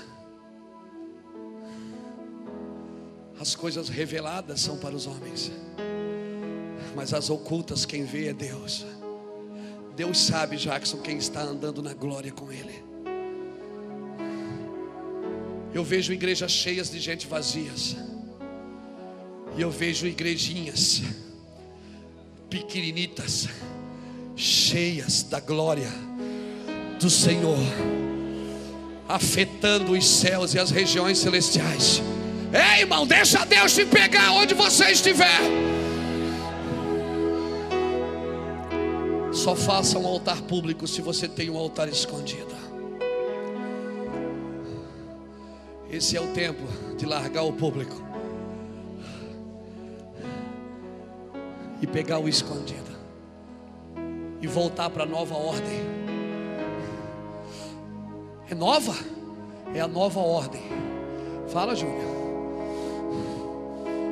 [3.41, 5.53] As coisas reveladas são para os homens,
[6.95, 8.85] mas as ocultas quem vê é Deus.
[9.95, 12.88] Deus sabe, Jackson, quem está andando na glória com Ele.
[15.75, 17.97] Eu vejo igrejas cheias de gente vazias.
[19.57, 21.03] E eu vejo igrejinhas
[22.49, 23.49] pequeninitas,
[24.35, 25.91] cheias da glória
[27.01, 27.59] do Senhor,
[29.09, 32.03] afetando os céus e as regiões celestiais.
[32.53, 35.41] Ei, irmão, deixa Deus te pegar onde você estiver.
[39.33, 42.68] Só faça um altar público se você tem um altar escondido.
[45.91, 46.63] Esse é o tempo
[46.97, 47.97] de largar o público
[51.81, 52.91] e pegar o escondido
[54.41, 55.81] e voltar para a nova ordem.
[58.51, 58.95] É nova?
[59.75, 60.63] É a nova ordem.
[61.49, 62.19] Fala, Júnior.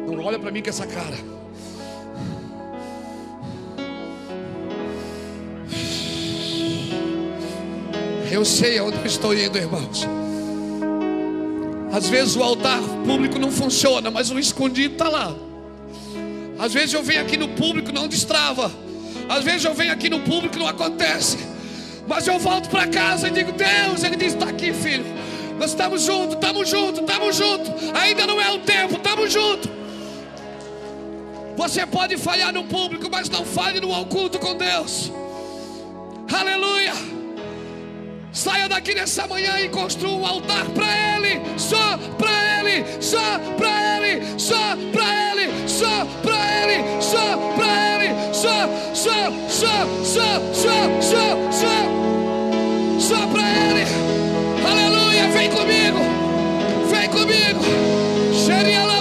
[0.06, 1.16] Não olha para mim com essa cara.
[8.30, 10.06] Eu sei aonde eu estou indo, irmãos.
[11.96, 15.34] Às vezes o altar público não funciona, mas o escondido está lá.
[16.58, 18.70] Às vezes eu venho aqui no público não destrava.
[19.26, 21.38] Às vezes eu venho aqui no público não acontece.
[22.06, 25.06] Mas eu volto para casa e digo, Deus, Ele diz, está aqui, filho.
[25.58, 27.72] Nós estamos juntos, estamos juntos, estamos juntos.
[27.94, 29.70] Ainda não é o tempo, estamos juntos.
[31.56, 35.10] Você pode falhar no público, mas não falhe no oculto com Deus.
[36.30, 37.15] Aleluia.
[38.32, 43.96] Saia daqui nessa manhã e construa um altar para Ele, só para Ele, só para
[43.96, 51.00] Ele, só para Ele, só para Ele, só para Ele, só, só, só, só, só,
[51.00, 53.86] só, só, só para Ele.
[54.68, 55.98] Aleluia, vem comigo,
[56.90, 57.64] vem comigo.
[58.34, 58.95] Xeria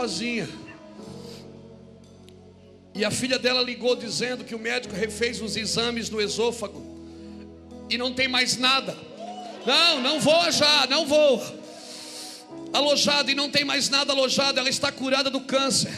[0.00, 0.48] Rosinha.
[2.94, 6.82] E a filha dela ligou dizendo que o médico refez os exames no esôfago
[7.88, 8.96] e não tem mais nada.
[9.66, 11.42] Não, não vou já, não vou.
[12.72, 15.92] Alojado e não tem mais nada alojado, ela está curada do câncer.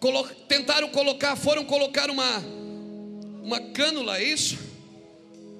[0.00, 2.42] Colo tentaram colocar, foram colocar uma
[3.42, 4.58] uma cânula, é isso?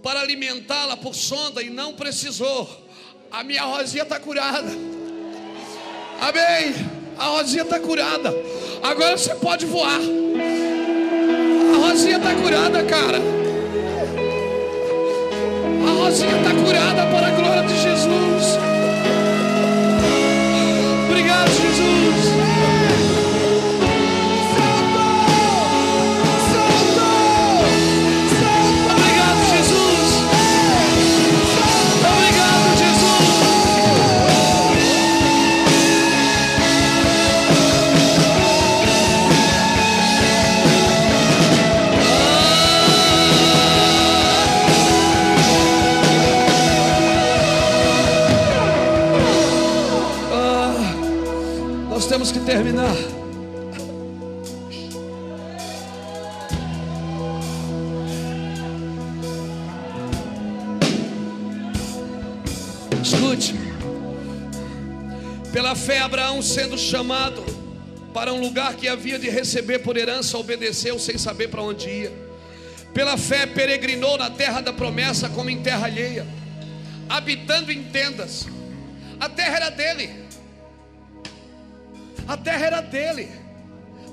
[0.03, 2.89] Para alimentá-la por sonda e não precisou.
[3.31, 4.71] A minha Rosinha está curada.
[6.27, 6.75] Amém.
[7.19, 8.35] A Rosinha está curada.
[8.83, 10.01] Agora você pode voar.
[11.75, 13.19] A Rosinha está curada, cara.
[15.87, 17.84] A Rosinha está curada para a glória de Jesus.
[65.53, 67.45] Pela fé, Abraão, sendo chamado
[68.13, 72.13] para um lugar que havia de receber por herança, obedeceu sem saber para onde ia.
[72.93, 76.27] Pela fé, peregrinou na terra da promessa, como em terra alheia,
[77.09, 78.47] habitando em tendas.
[79.19, 80.11] A terra era dele,
[82.27, 83.29] a terra era dele,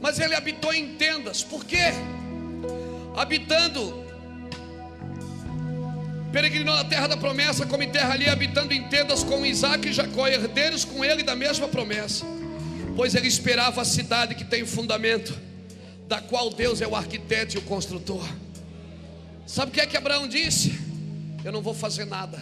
[0.02, 1.94] mas ele habitou em tendas, por quê?
[3.16, 4.01] Habitando
[6.32, 10.28] Peregrinou na terra da promessa, como terra ali, habitando em tendas com Isaac e Jacó,
[10.28, 12.26] herdeiros com ele da mesma promessa.
[12.96, 15.38] Pois ele esperava a cidade que tem fundamento,
[16.08, 18.26] da qual Deus é o arquiteto e o construtor.
[19.46, 20.80] Sabe o que é que Abraão disse?
[21.44, 22.42] Eu não vou fazer nada,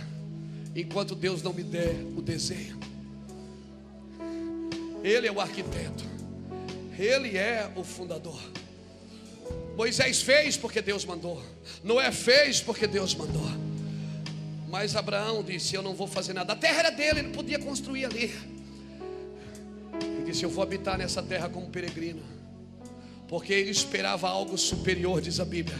[0.75, 2.79] enquanto Deus não me der o desenho.
[5.03, 6.03] Ele é o arquiteto,
[6.97, 8.39] ele é o fundador.
[9.75, 11.41] Moisés fez porque Deus mandou,
[11.83, 13.68] Noé fez porque Deus mandou.
[14.69, 16.53] Mas Abraão disse: Eu não vou fazer nada.
[16.53, 18.33] A terra era dele, ele podia construir ali.
[20.01, 22.21] Ele disse: Eu vou habitar nessa terra como peregrino,
[23.27, 25.77] porque ele esperava algo superior, diz a Bíblia.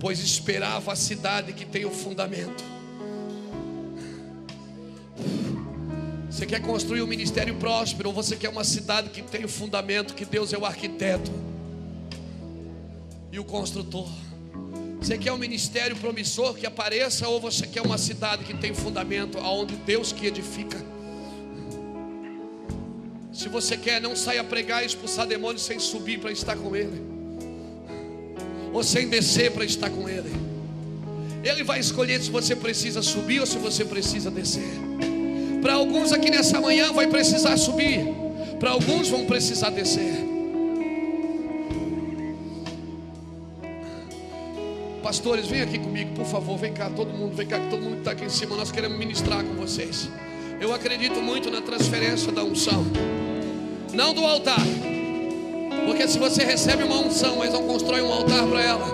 [0.00, 2.64] Pois esperava a cidade que tem o fundamento.
[6.28, 10.14] Você quer construir um ministério próspero, ou você quer uma cidade que tem o fundamento,
[10.14, 11.30] que Deus é o arquiteto
[13.32, 14.25] e o construtor?
[15.06, 19.38] Você quer um ministério promissor que apareça, ou você quer uma cidade que tem fundamento,
[19.38, 20.84] aonde Deus que edifica?
[23.32, 27.00] Se você quer, não saia pregar e expulsar demônios sem subir para estar com Ele,
[28.72, 30.32] ou sem descer para estar com Ele.
[31.44, 34.74] Ele vai escolher se você precisa subir ou se você precisa descer.
[35.62, 38.00] Para alguns aqui nessa manhã vai precisar subir,
[38.58, 40.35] para alguns vão precisar descer.
[45.06, 47.98] Pastores, vem aqui comigo, por favor, vem cá, todo mundo, vem cá, todo mundo que
[48.00, 50.08] está aqui em cima, nós queremos ministrar com vocês.
[50.60, 52.84] Eu acredito muito na transferência da unção,
[53.94, 54.58] não do altar,
[55.86, 58.86] porque se você recebe uma unção, mas não constrói um altar para ela,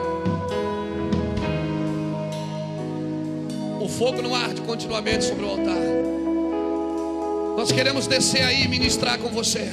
[3.81, 5.81] o fogo não arde continuamente sobre o altar.
[7.57, 9.67] Nós queremos descer aí e ministrar com você.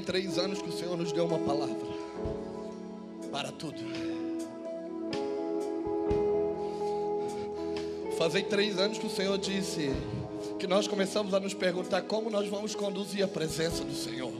[0.00, 1.76] Fazem três anos que o Senhor nos deu uma palavra
[3.30, 3.76] para tudo.
[8.16, 9.90] Fazem três anos que o Senhor disse
[10.58, 14.32] que nós começamos a nos perguntar como nós vamos conduzir a presença do Senhor.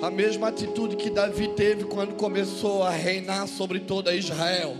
[0.00, 4.76] A mesma atitude que Davi teve quando começou a reinar sobre toda Israel.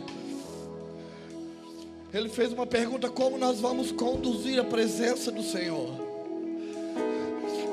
[2.14, 6.09] Ele fez uma pergunta: como nós vamos conduzir a presença do Senhor?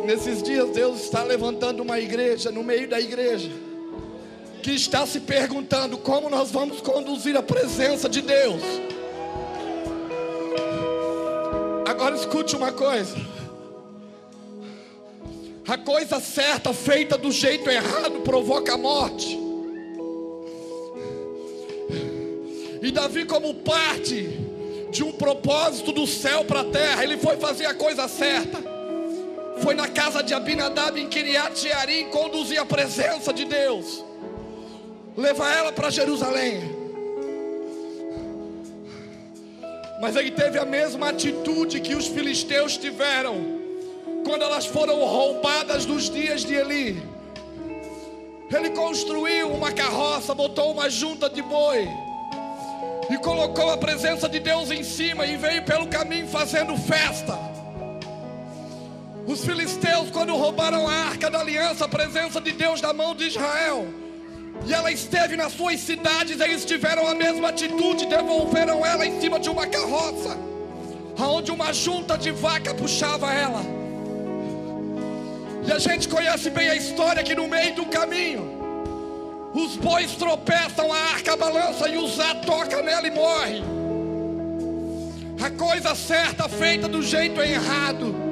[0.08, 3.52] Nesses dias, Deus está levantando uma igreja no meio da igreja,
[4.64, 8.62] que está se perguntando como nós vamos conduzir a presença de Deus.
[11.86, 13.18] Agora escute uma coisa.
[15.68, 19.38] A coisa certa feita do jeito errado provoca a morte.
[22.82, 24.40] E Davi, como parte
[24.90, 28.77] de um propósito do céu para a terra, ele foi fazer a coisa certa.
[29.62, 34.04] Foi na casa de Abinadab em Kiriat Jearim conduzir a presença de Deus.
[35.16, 36.76] Levar ela para Jerusalém.
[40.00, 43.58] Mas ele teve a mesma atitude que os filisteus tiveram
[44.24, 47.02] quando elas foram roubadas nos dias de Eli.
[48.54, 51.88] Ele construiu uma carroça, botou uma junta de boi
[53.10, 57.47] e colocou a presença de Deus em cima e veio pelo caminho fazendo festa.
[59.28, 63.26] Os filisteus, quando roubaram a arca da aliança, a presença de Deus da mão de
[63.26, 63.86] Israel,
[64.66, 69.38] e ela esteve nas suas cidades, eles tiveram a mesma atitude, devolveram ela em cima
[69.38, 70.38] de uma carroça,
[71.20, 73.62] aonde uma junta de vaca puxava ela.
[75.68, 78.58] E a gente conhece bem a história que no meio do caminho,
[79.54, 83.62] os bois tropeçam, a arca balança e o Zá toca nela e morre.
[85.44, 88.27] A coisa certa feita do jeito errado.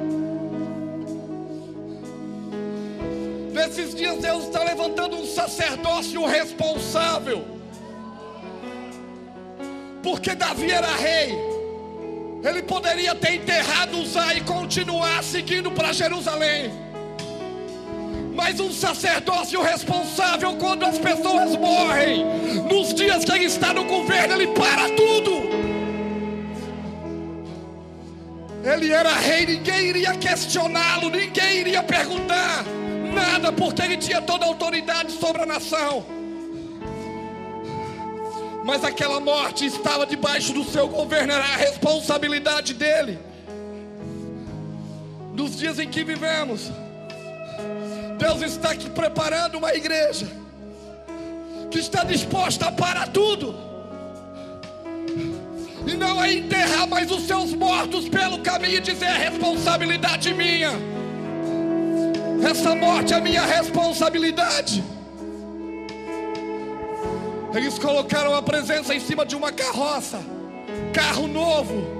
[3.66, 7.44] Nesses dias Deus está levantando um sacerdócio responsável.
[10.04, 11.36] Porque Davi era rei.
[12.44, 16.70] Ele poderia ter enterrado Uzá e continuar seguindo para Jerusalém.
[18.36, 22.24] Mas um sacerdócio responsável quando as pessoas morrem,
[22.70, 25.42] nos dias que ele está no governo, ele para tudo.
[28.62, 32.64] Ele era rei, ninguém iria questioná-lo, ninguém iria perguntar
[33.16, 36.04] nada, porque ele tinha toda a autoridade sobre a nação.
[38.64, 43.18] Mas aquela morte estava debaixo do seu governo, era a responsabilidade dele.
[45.34, 46.70] Nos dias em que vivemos,
[48.18, 50.26] Deus está aqui preparando uma igreja
[51.70, 53.54] que está disposta para tudo.
[55.86, 60.95] E não é enterrar mais os seus mortos pelo caminho e dizer é responsabilidade minha.
[62.42, 64.84] Essa morte é minha responsabilidade.
[67.54, 70.20] Eles colocaram a presença em cima de uma carroça,
[70.92, 71.96] carro novo.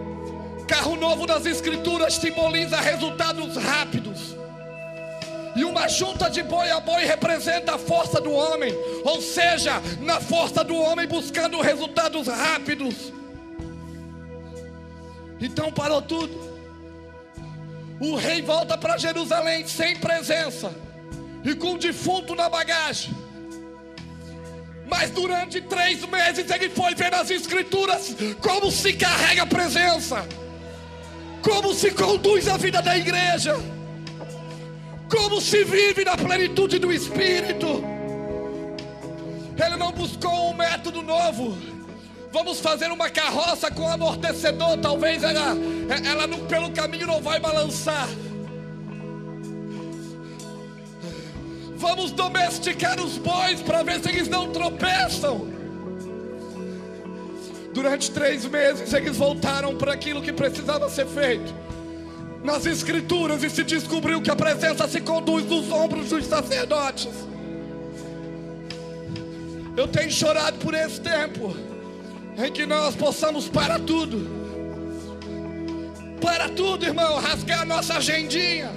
[0.66, 4.36] Carro novo das escrituras simboliza resultados rápidos.
[5.54, 10.20] E uma junta de boi a boi representa a força do homem, ou seja, na
[10.20, 13.12] força do homem buscando resultados rápidos.
[15.40, 16.45] Então parou tudo.
[18.00, 20.74] O rei volta para Jerusalém sem presença
[21.44, 23.14] e com o defunto na bagagem.
[24.88, 30.26] Mas durante três meses ele foi ver nas escrituras como se carrega a presença,
[31.42, 33.56] como se conduz a vida da igreja,
[35.10, 37.82] como se vive na plenitude do Espírito.
[39.64, 41.75] Ele não buscou um método novo.
[42.32, 45.56] Vamos fazer uma carroça com amortecedor, talvez ela,
[46.04, 48.08] ela não, pelo caminho não vai balançar.
[51.76, 55.48] Vamos domesticar os bois para ver se eles não tropeçam.
[57.72, 61.54] Durante três meses eles voltaram para aquilo que precisava ser feito.
[62.42, 67.12] Nas escrituras e se descobriu que a presença se conduz nos ombros dos sacerdotes.
[69.76, 71.54] Eu tenho chorado por esse tempo
[72.38, 74.46] em que nós possamos para tudo.
[76.20, 78.70] Para tudo, irmão, rasgar nossa agendinha.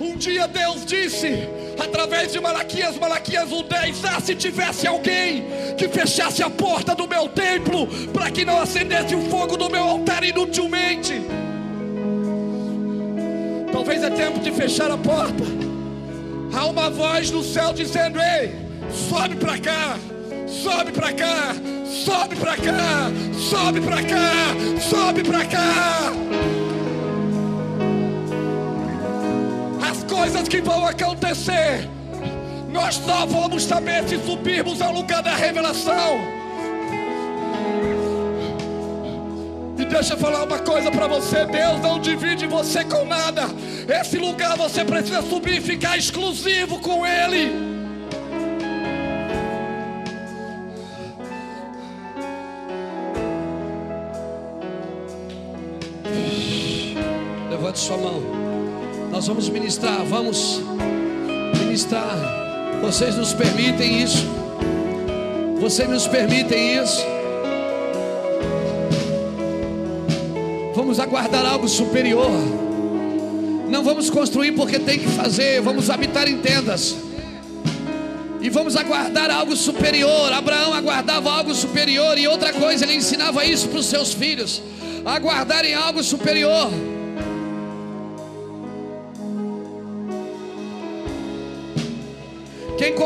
[0.00, 1.48] Um dia Deus disse,
[1.82, 5.46] através de Malaquias, Malaquias 1,10: Ah, se tivesse alguém
[5.76, 9.84] que fechasse a porta do meu templo, para que não acendesse o fogo do meu
[9.84, 11.14] altar inutilmente.
[13.72, 15.44] Talvez é tempo de fechar a porta.
[16.52, 18.54] Há uma voz no céu dizendo: Ei,
[19.08, 19.98] sobe para cá,
[20.62, 21.54] sobe para cá,
[21.84, 23.10] sobe para cá,
[23.50, 26.24] sobe para cá, sobe para cá.
[30.24, 31.88] coisas que vão acontecer.
[32.70, 36.18] Nós só vamos saber se subirmos ao lugar da revelação.
[39.78, 43.42] E deixa eu falar uma coisa para você: Deus não divide você com nada.
[44.00, 47.73] Esse lugar você precisa subir e ficar exclusivo com Ele.
[59.24, 60.60] Nós vamos ministrar, vamos
[61.58, 62.14] ministrar.
[62.82, 64.22] Vocês nos permitem isso?
[65.58, 67.02] Vocês nos permitem isso?
[70.74, 72.30] Vamos aguardar algo superior.
[73.70, 76.94] Não vamos construir porque tem que fazer, vamos habitar em tendas.
[78.42, 80.34] E vamos aguardar algo superior.
[80.34, 82.18] Abraão aguardava algo superior.
[82.18, 84.62] E outra coisa, ele ensinava isso para os seus filhos:
[85.02, 86.68] aguardarem algo superior.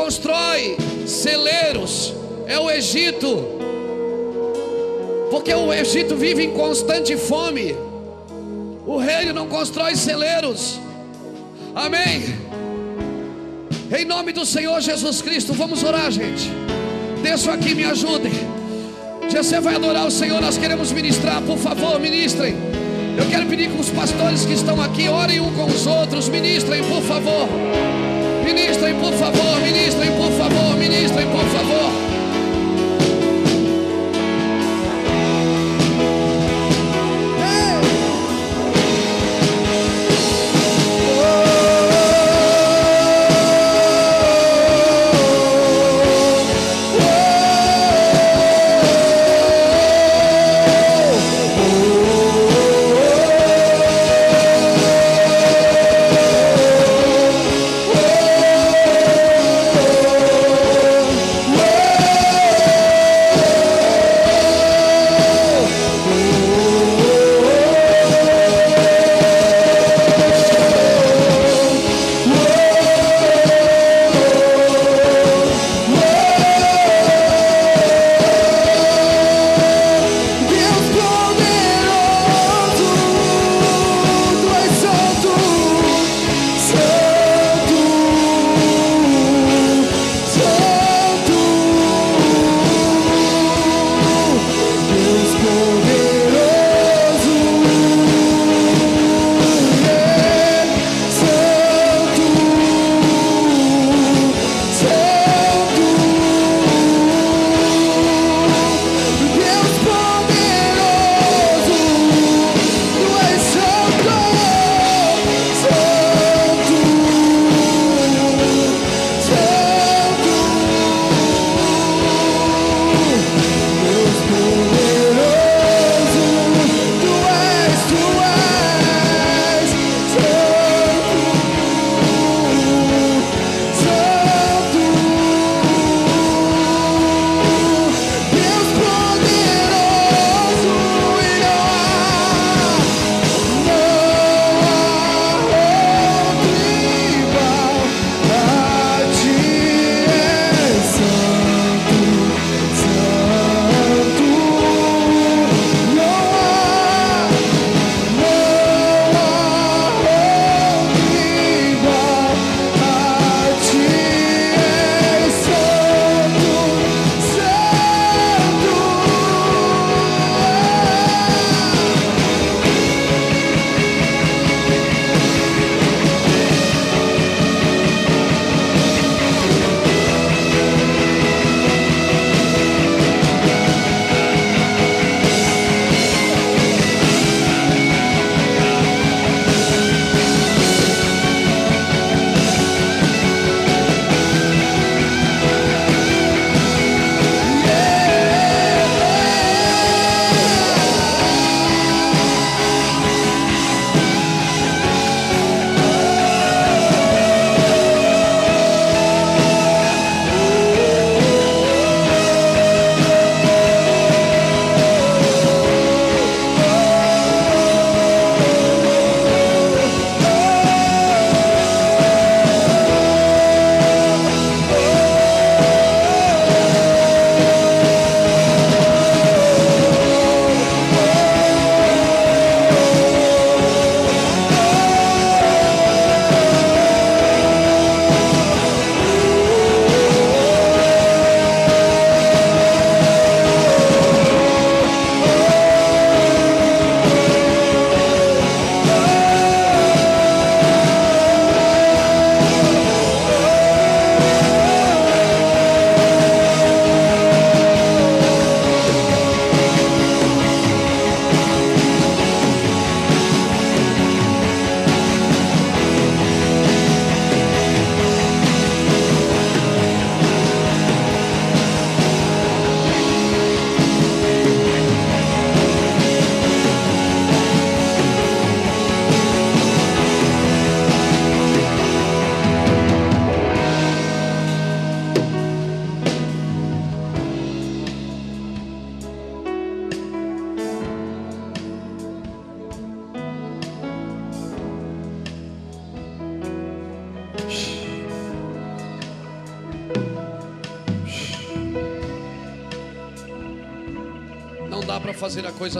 [0.09, 0.75] Constrói
[1.05, 2.15] celeiros
[2.47, 3.45] é o Egito,
[5.29, 7.75] porque o Egito vive em constante fome.
[8.87, 10.79] O reino não constrói celeiros.
[11.75, 12.23] Amém.
[13.95, 16.49] Em nome do Senhor Jesus Cristo, vamos orar, gente.
[17.21, 18.31] Desço aqui, me ajudem.
[19.29, 22.55] Você vai adorar o Senhor, nós queremos ministrar, por favor, ministrem.
[23.15, 26.83] Eu quero pedir que os pastores que estão aqui orem um com os outros, ministrem,
[26.83, 27.47] por favor.
[28.53, 32.08] Ministrem, por favor, ministrem, por favor, ministrem, por favor.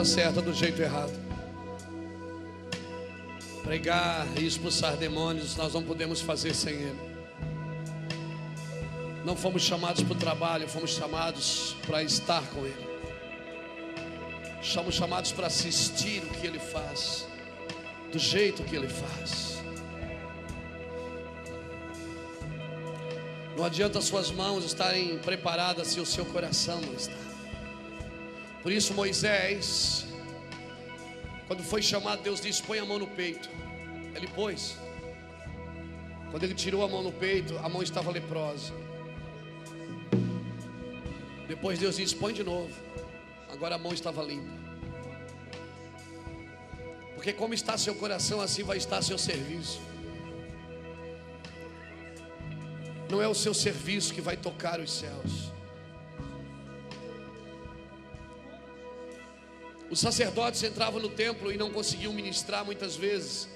[0.00, 1.12] a coisa certa do jeito errado.
[3.62, 7.10] Pregar e expulsar demônios, nós não podemos fazer sem Ele.
[9.24, 12.90] Não fomos chamados para o trabalho, fomos chamados para estar com Ele.
[14.62, 17.26] Somos chamados para assistir o que Ele faz,
[18.10, 19.60] do jeito que Ele faz.
[23.56, 27.29] Não adianta suas mãos estarem preparadas se o seu coração não está.
[28.62, 30.06] Por isso Moisés,
[31.46, 33.48] quando foi chamado, Deus disse: põe a mão no peito.
[34.14, 34.76] Ele pôs.
[36.30, 38.72] Quando ele tirou a mão no peito, a mão estava leprosa.
[41.48, 42.72] Depois Deus disse: põe de novo.
[43.50, 44.60] Agora a mão estava limpa.
[47.14, 49.80] Porque como está seu coração, assim vai estar seu serviço.
[53.10, 55.52] Não é o seu serviço que vai tocar os céus.
[59.90, 63.48] Os sacerdotes entravam no templo e não conseguiam ministrar muitas vezes,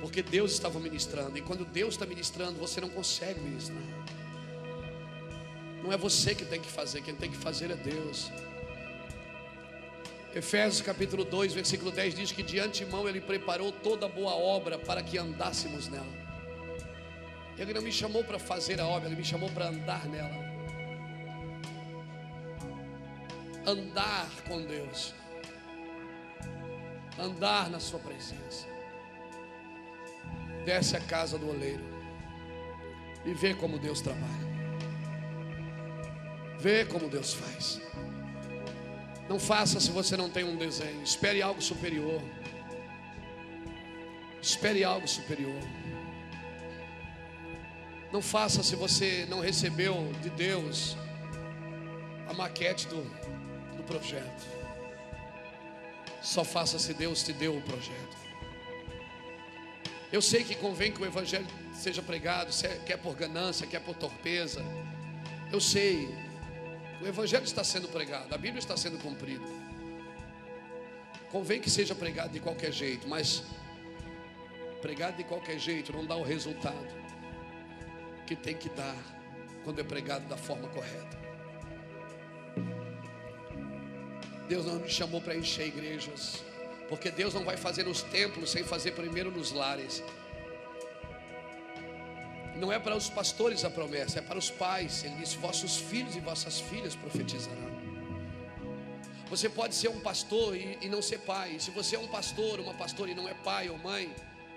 [0.00, 1.36] porque Deus estava ministrando.
[1.36, 3.82] E quando Deus está ministrando, você não consegue ministrar.
[5.82, 8.30] Não é você que tem que fazer, quem tem que fazer é Deus.
[10.34, 15.02] Efésios capítulo 2, versículo 10 diz que de antemão Ele preparou toda boa obra para
[15.02, 16.06] que andássemos nela.
[17.58, 20.46] Ele não me chamou para fazer a obra, Ele me chamou para andar nela.
[23.66, 25.12] Andar com Deus,
[27.18, 28.66] andar na Sua presença.
[30.64, 31.84] Desce a casa do oleiro
[33.24, 34.48] e vê como Deus trabalha,
[36.58, 37.80] vê como Deus faz.
[39.28, 42.22] Não faça se você não tem um desenho, espere algo superior.
[44.40, 45.60] Espere algo superior.
[48.12, 50.96] Não faça se você não recebeu de Deus
[52.26, 53.02] a maquete do,
[53.76, 54.46] do projeto.
[56.22, 58.16] Só faça se Deus te deu o projeto.
[60.10, 62.50] Eu sei que convém que o Evangelho seja pregado,
[62.86, 64.64] quer por ganância, quer por torpeza.
[65.52, 66.08] Eu sei.
[67.00, 69.44] O Evangelho está sendo pregado, a Bíblia está sendo cumprida.
[71.30, 73.44] Convém que seja pregado de qualquer jeito, mas
[74.80, 76.88] pregado de qualquer jeito não dá o resultado
[78.26, 78.96] que tem que dar
[79.64, 81.27] quando é pregado da forma correta.
[84.48, 86.42] Deus não me chamou para encher igrejas,
[86.88, 90.02] porque Deus não vai fazer nos templos sem fazer primeiro nos lares.
[92.56, 95.04] Não é para os pastores a promessa, é para os pais.
[95.04, 97.68] Ele disse: Vossos filhos e vossas filhas profetizarão.
[99.28, 101.60] Você pode ser um pastor e, e não ser pai.
[101.60, 104.12] Se você é um pastor, uma pastora e não é pai ou mãe,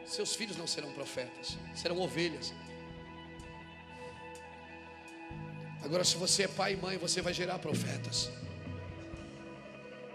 [0.06, 2.54] seus filhos não serão profetas, serão ovelhas.
[5.84, 8.32] Agora, se você é pai e mãe, você vai gerar profetas.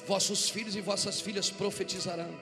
[0.07, 2.33] Vossos filhos e vossas filhas profetizarão.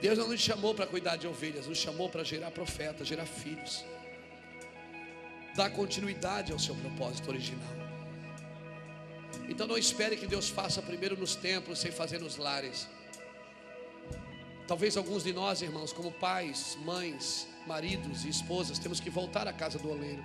[0.00, 3.84] Deus não nos chamou para cuidar de ovelhas, nos chamou para gerar profetas, gerar filhos.
[5.54, 7.74] Dar continuidade ao seu propósito original.
[9.48, 12.88] Então não espere que Deus faça primeiro nos templos, sem fazer nos lares.
[14.66, 19.52] Talvez alguns de nós, irmãos, como pais, mães, maridos e esposas, temos que voltar à
[19.52, 20.24] casa do oleiro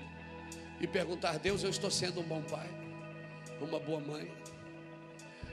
[0.80, 2.70] e perguntar: Deus, eu estou sendo um bom pai,
[3.60, 4.32] uma boa mãe,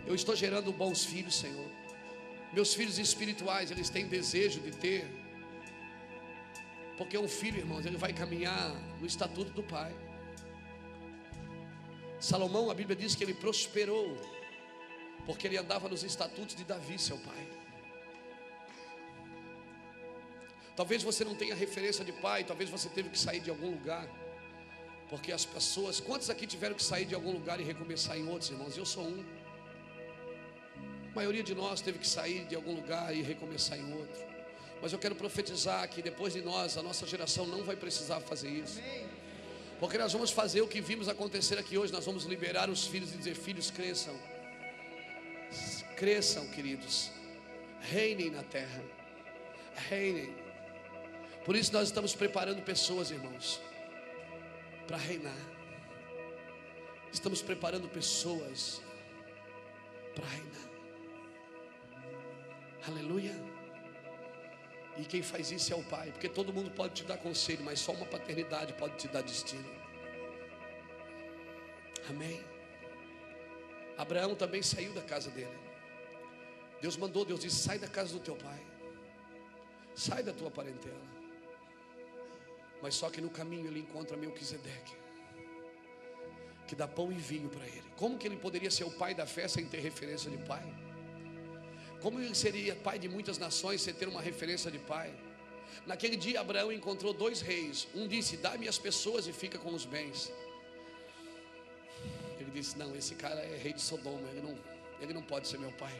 [0.07, 1.71] eu estou gerando bons filhos, Senhor.
[2.53, 5.07] Meus filhos espirituais, eles têm desejo de ter,
[6.99, 8.71] porque um filho, irmãos, ele vai caminhar
[9.01, 9.95] no estatuto do pai.
[12.21, 14.17] Salomão, a Bíblia diz que ele prosperou,
[15.27, 17.49] porque ele andava nos estatutos de Davi, seu pai.
[20.77, 24.07] Talvez você não tenha referência de pai, talvez você teve que sair de algum lugar.
[25.11, 28.51] Porque as pessoas, quantos aqui tiveram que sair de algum lugar e recomeçar em outros,
[28.51, 28.77] irmãos?
[28.77, 29.25] Eu sou um.
[31.13, 34.25] A maioria de nós teve que sair de algum lugar e recomeçar em outro.
[34.81, 38.49] Mas eu quero profetizar que depois de nós, a nossa geração não vai precisar fazer
[38.49, 38.81] isso.
[39.79, 41.93] Porque nós vamos fazer o que vimos acontecer aqui hoje.
[41.93, 44.15] Nós vamos liberar os filhos e dizer: Filhos, cresçam.
[45.97, 47.11] Cresçam, queridos.
[47.81, 48.83] Reinem na terra.
[49.89, 50.35] Reinem.
[51.45, 53.61] Por isso nós estamos preparando pessoas, irmãos
[54.87, 55.35] para reinar.
[57.13, 58.83] Estamos preparando pessoas
[60.15, 60.72] para reinar.
[62.87, 63.35] Aleluia.
[64.97, 67.81] E quem faz isso é o Pai, porque todo mundo pode te dar conselho, mas
[67.81, 69.69] só uma paternidade pode te dar destino.
[72.11, 72.43] Amém.
[73.97, 75.57] Abraão também saiu da casa dele.
[76.81, 78.61] Deus mandou, Deus disse: sai da casa do teu pai,
[79.95, 81.13] sai da tua parentela.
[82.83, 84.97] Mas só que no caminho ele encontra Melquisedeque,
[86.67, 87.85] que dá pão e vinho para ele.
[87.97, 90.92] Como que ele poderia ser o pai da fé sem ter referência de pai?
[92.03, 95.15] Como seria pai de muitas nações sem ter uma referência de pai?
[95.87, 97.87] Naquele dia, Abraão encontrou dois reis.
[97.95, 100.33] Um disse: Dá-me as pessoas e fica com os bens.
[102.41, 104.59] Ele disse: Não, esse cara é rei de Sodoma, ele não,
[105.01, 105.95] ele não pode ser meu pai.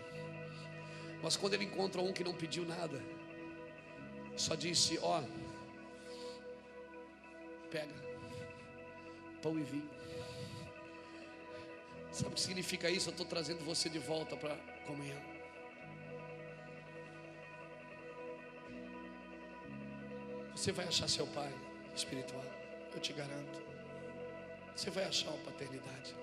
[1.23, 3.01] Mas quando ele encontra um que não pediu nada,
[4.37, 5.23] só disse: Ó,
[7.71, 7.95] pega
[9.41, 9.91] pão e vinho.
[12.11, 13.09] Sabe o que significa isso?
[13.09, 14.55] Eu estou trazendo você de volta para
[14.87, 15.32] comunhão.
[20.63, 21.53] Você vai achar seu pai
[21.93, 22.45] espiritual,
[22.95, 23.61] eu te garanto.
[24.77, 26.15] Você vai achar a paternidade.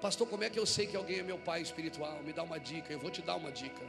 [0.00, 2.22] Pastor, como é que eu sei que alguém é meu pai espiritual?
[2.22, 3.82] Me dá uma dica, eu vou te dar uma dica.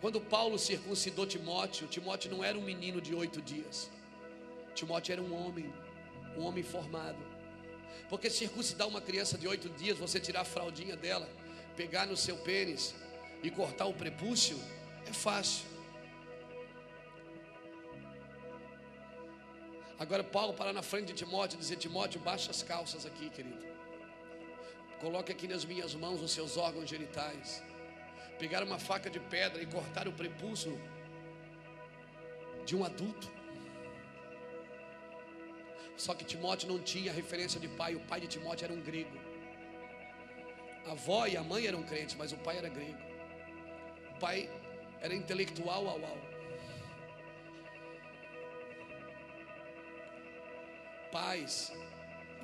[0.00, 3.90] Quando Paulo circuncidou Timóteo, Timóteo não era um menino de oito dias.
[4.72, 5.68] Timóteo era um homem,
[6.36, 7.18] um homem formado.
[8.08, 11.28] Porque circuncidar uma criança de oito dias, você tirar a fraldinha dela,
[11.76, 12.94] pegar no seu pênis
[13.42, 14.56] e cortar o prepúcio,
[15.04, 15.75] é fácil.
[19.98, 23.64] Agora Paulo parar na frente de Timóteo e dizer: Timóteo, baixa as calças aqui, querido.
[25.00, 27.62] Coloque aqui nas minhas mãos os seus órgãos genitais.
[28.38, 30.78] Pegar uma faca de pedra e cortar o prepúcio
[32.66, 33.30] de um adulto.
[35.96, 39.18] Só que Timóteo não tinha referência de pai, o pai de Timóteo era um grego.
[40.86, 42.98] A avó e a mãe eram crentes, mas o pai era grego.
[44.14, 44.50] O pai
[45.00, 46.35] era intelectual ao ao.
[51.16, 51.72] Pais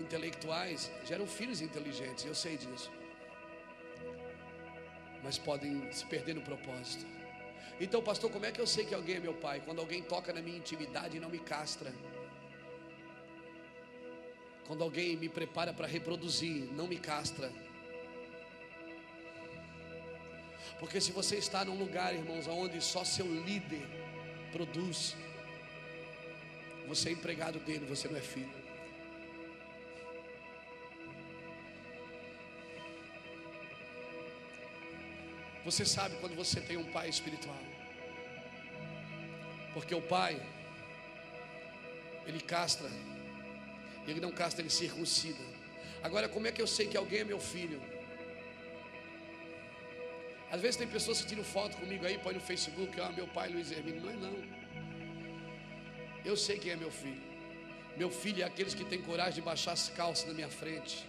[0.00, 2.90] intelectuais geram filhos inteligentes, eu sei disso.
[5.22, 7.04] Mas podem se perder no propósito.
[7.78, 9.60] Então, pastor, como é que eu sei que alguém é meu pai?
[9.64, 11.92] Quando alguém toca na minha intimidade e não me castra.
[14.66, 17.52] Quando alguém me prepara para reproduzir, não me castra.
[20.80, 23.86] Porque se você está num lugar, irmãos, onde só seu líder
[24.50, 25.14] produz,
[26.88, 28.61] você é empregado dele, você não é filho.
[35.64, 37.62] Você sabe quando você tem um pai espiritual.
[39.74, 40.40] Porque o pai,
[42.26, 42.90] ele castra
[44.06, 45.44] ele não casta, ele circuncida.
[46.02, 47.80] Agora, como é que eu sei que alguém é meu filho?
[50.50, 53.48] Às vezes tem pessoas que tiram foto comigo aí, põe no Facebook, ah, meu pai
[53.48, 54.02] Luiz Hermínio.
[54.02, 54.34] Não é não.
[56.24, 57.22] Eu sei quem é meu filho.
[57.96, 61.06] Meu filho é aqueles que têm coragem de baixar as calças na minha frente.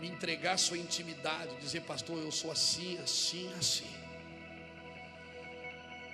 [0.00, 3.90] Me entregar sua intimidade, dizer, pastor, eu sou assim, assim, assim.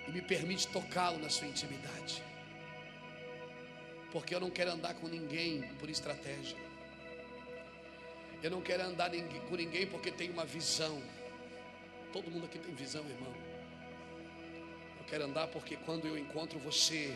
[0.09, 2.23] E me permite tocá-lo na sua intimidade
[4.17, 6.57] porque eu não quero andar com ninguém por estratégia.
[8.43, 11.03] Eu não quero andar com ninguém porque tem uma visão.
[12.15, 13.35] Todo mundo aqui tem visão, irmão.
[14.99, 17.15] Eu quero andar porque quando eu encontro você,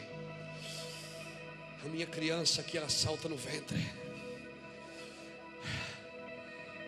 [1.83, 3.79] a minha criança que ela salta no ventre.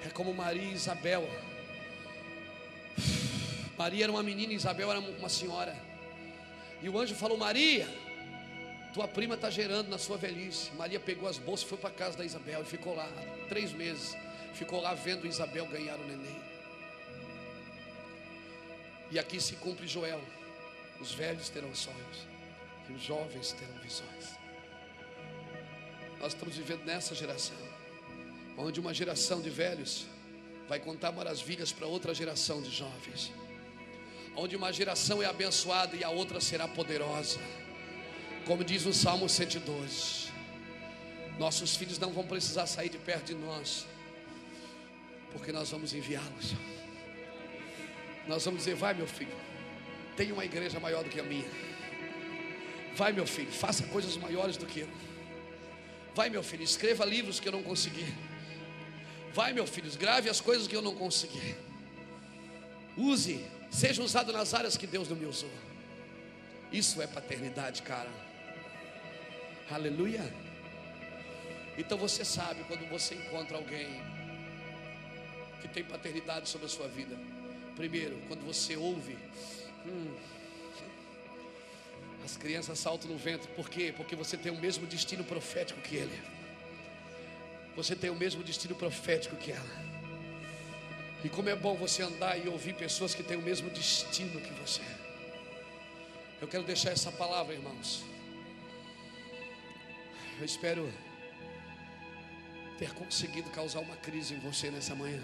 [0.05, 1.29] É como Maria e Isabel.
[3.79, 5.77] Maria era uma menina, Isabel era uma senhora.
[6.83, 7.89] E o anjo falou: Maria,
[8.93, 10.71] tua prima está gerando na sua velhice.
[10.73, 13.09] Maria pegou as bolsas e foi para casa da Isabel e ficou lá
[13.49, 14.17] três meses.
[14.55, 16.41] Ficou lá vendo Isabel ganhar o neném.
[19.11, 20.21] E aqui se cumpre Joel:
[21.01, 22.27] os velhos terão sonhos
[22.89, 24.39] e os jovens terão visões.
[26.21, 27.57] Nós estamos vivendo nessa geração,
[28.63, 30.07] onde uma geração de velhos
[30.69, 33.33] vai contar maravilhas para outra geração de jovens,
[34.37, 37.39] onde uma geração é abençoada e a outra será poderosa.
[38.47, 40.31] Como diz o Salmo 112,
[41.39, 43.87] nossos filhos não vão precisar sair de perto de nós,
[45.33, 46.55] porque nós vamos enviá-los.
[48.29, 49.37] Nós vamos dizer: vai, meu filho,
[50.17, 51.49] tem uma igreja maior do que a minha.
[52.95, 54.89] Vai, meu filho, faça coisas maiores do que eu.
[56.15, 58.07] Vai, meu filho, escreva livros que eu não consegui.
[59.35, 61.55] Vai, meu filho, grave as coisas que eu não consegui.
[62.97, 65.51] Use, seja usado nas áreas que Deus não me usou.
[66.71, 68.11] Isso é paternidade, cara.
[69.71, 70.23] Aleluia.
[71.79, 73.89] Então você sabe quando você encontra alguém
[75.63, 77.17] que tem paternidade sobre a sua vida.
[77.75, 79.17] Primeiro, quando você ouve,
[79.87, 80.15] hum,
[82.25, 83.49] as crianças saltam no vento.
[83.49, 83.93] Por quê?
[83.97, 86.42] Porque você tem o mesmo destino profético que ele.
[87.77, 89.83] Você tem o mesmo destino profético que ela.
[91.25, 94.53] E como é bom você andar e ouvir pessoas que têm o mesmo destino que
[94.55, 94.83] você.
[96.41, 98.05] Eu quero deixar essa palavra, irmãos.
[100.39, 100.93] Eu espero
[102.79, 105.23] ter conseguido causar uma crise em você nessa manhã.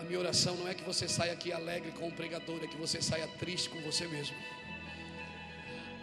[0.00, 2.76] A minha oração não é que você saia aqui alegre com o pregador, é que
[2.76, 4.34] você saia triste com você mesmo.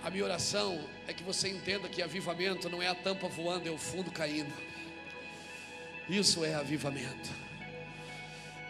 [0.06, 3.72] A minha oração é que você entenda que avivamento não é a tampa voando, é
[3.72, 4.54] o fundo caindo.
[6.08, 7.32] Isso é avivamento.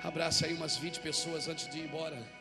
[0.01, 2.34] Abraça aí umas 20 pessoas antes de ir embora.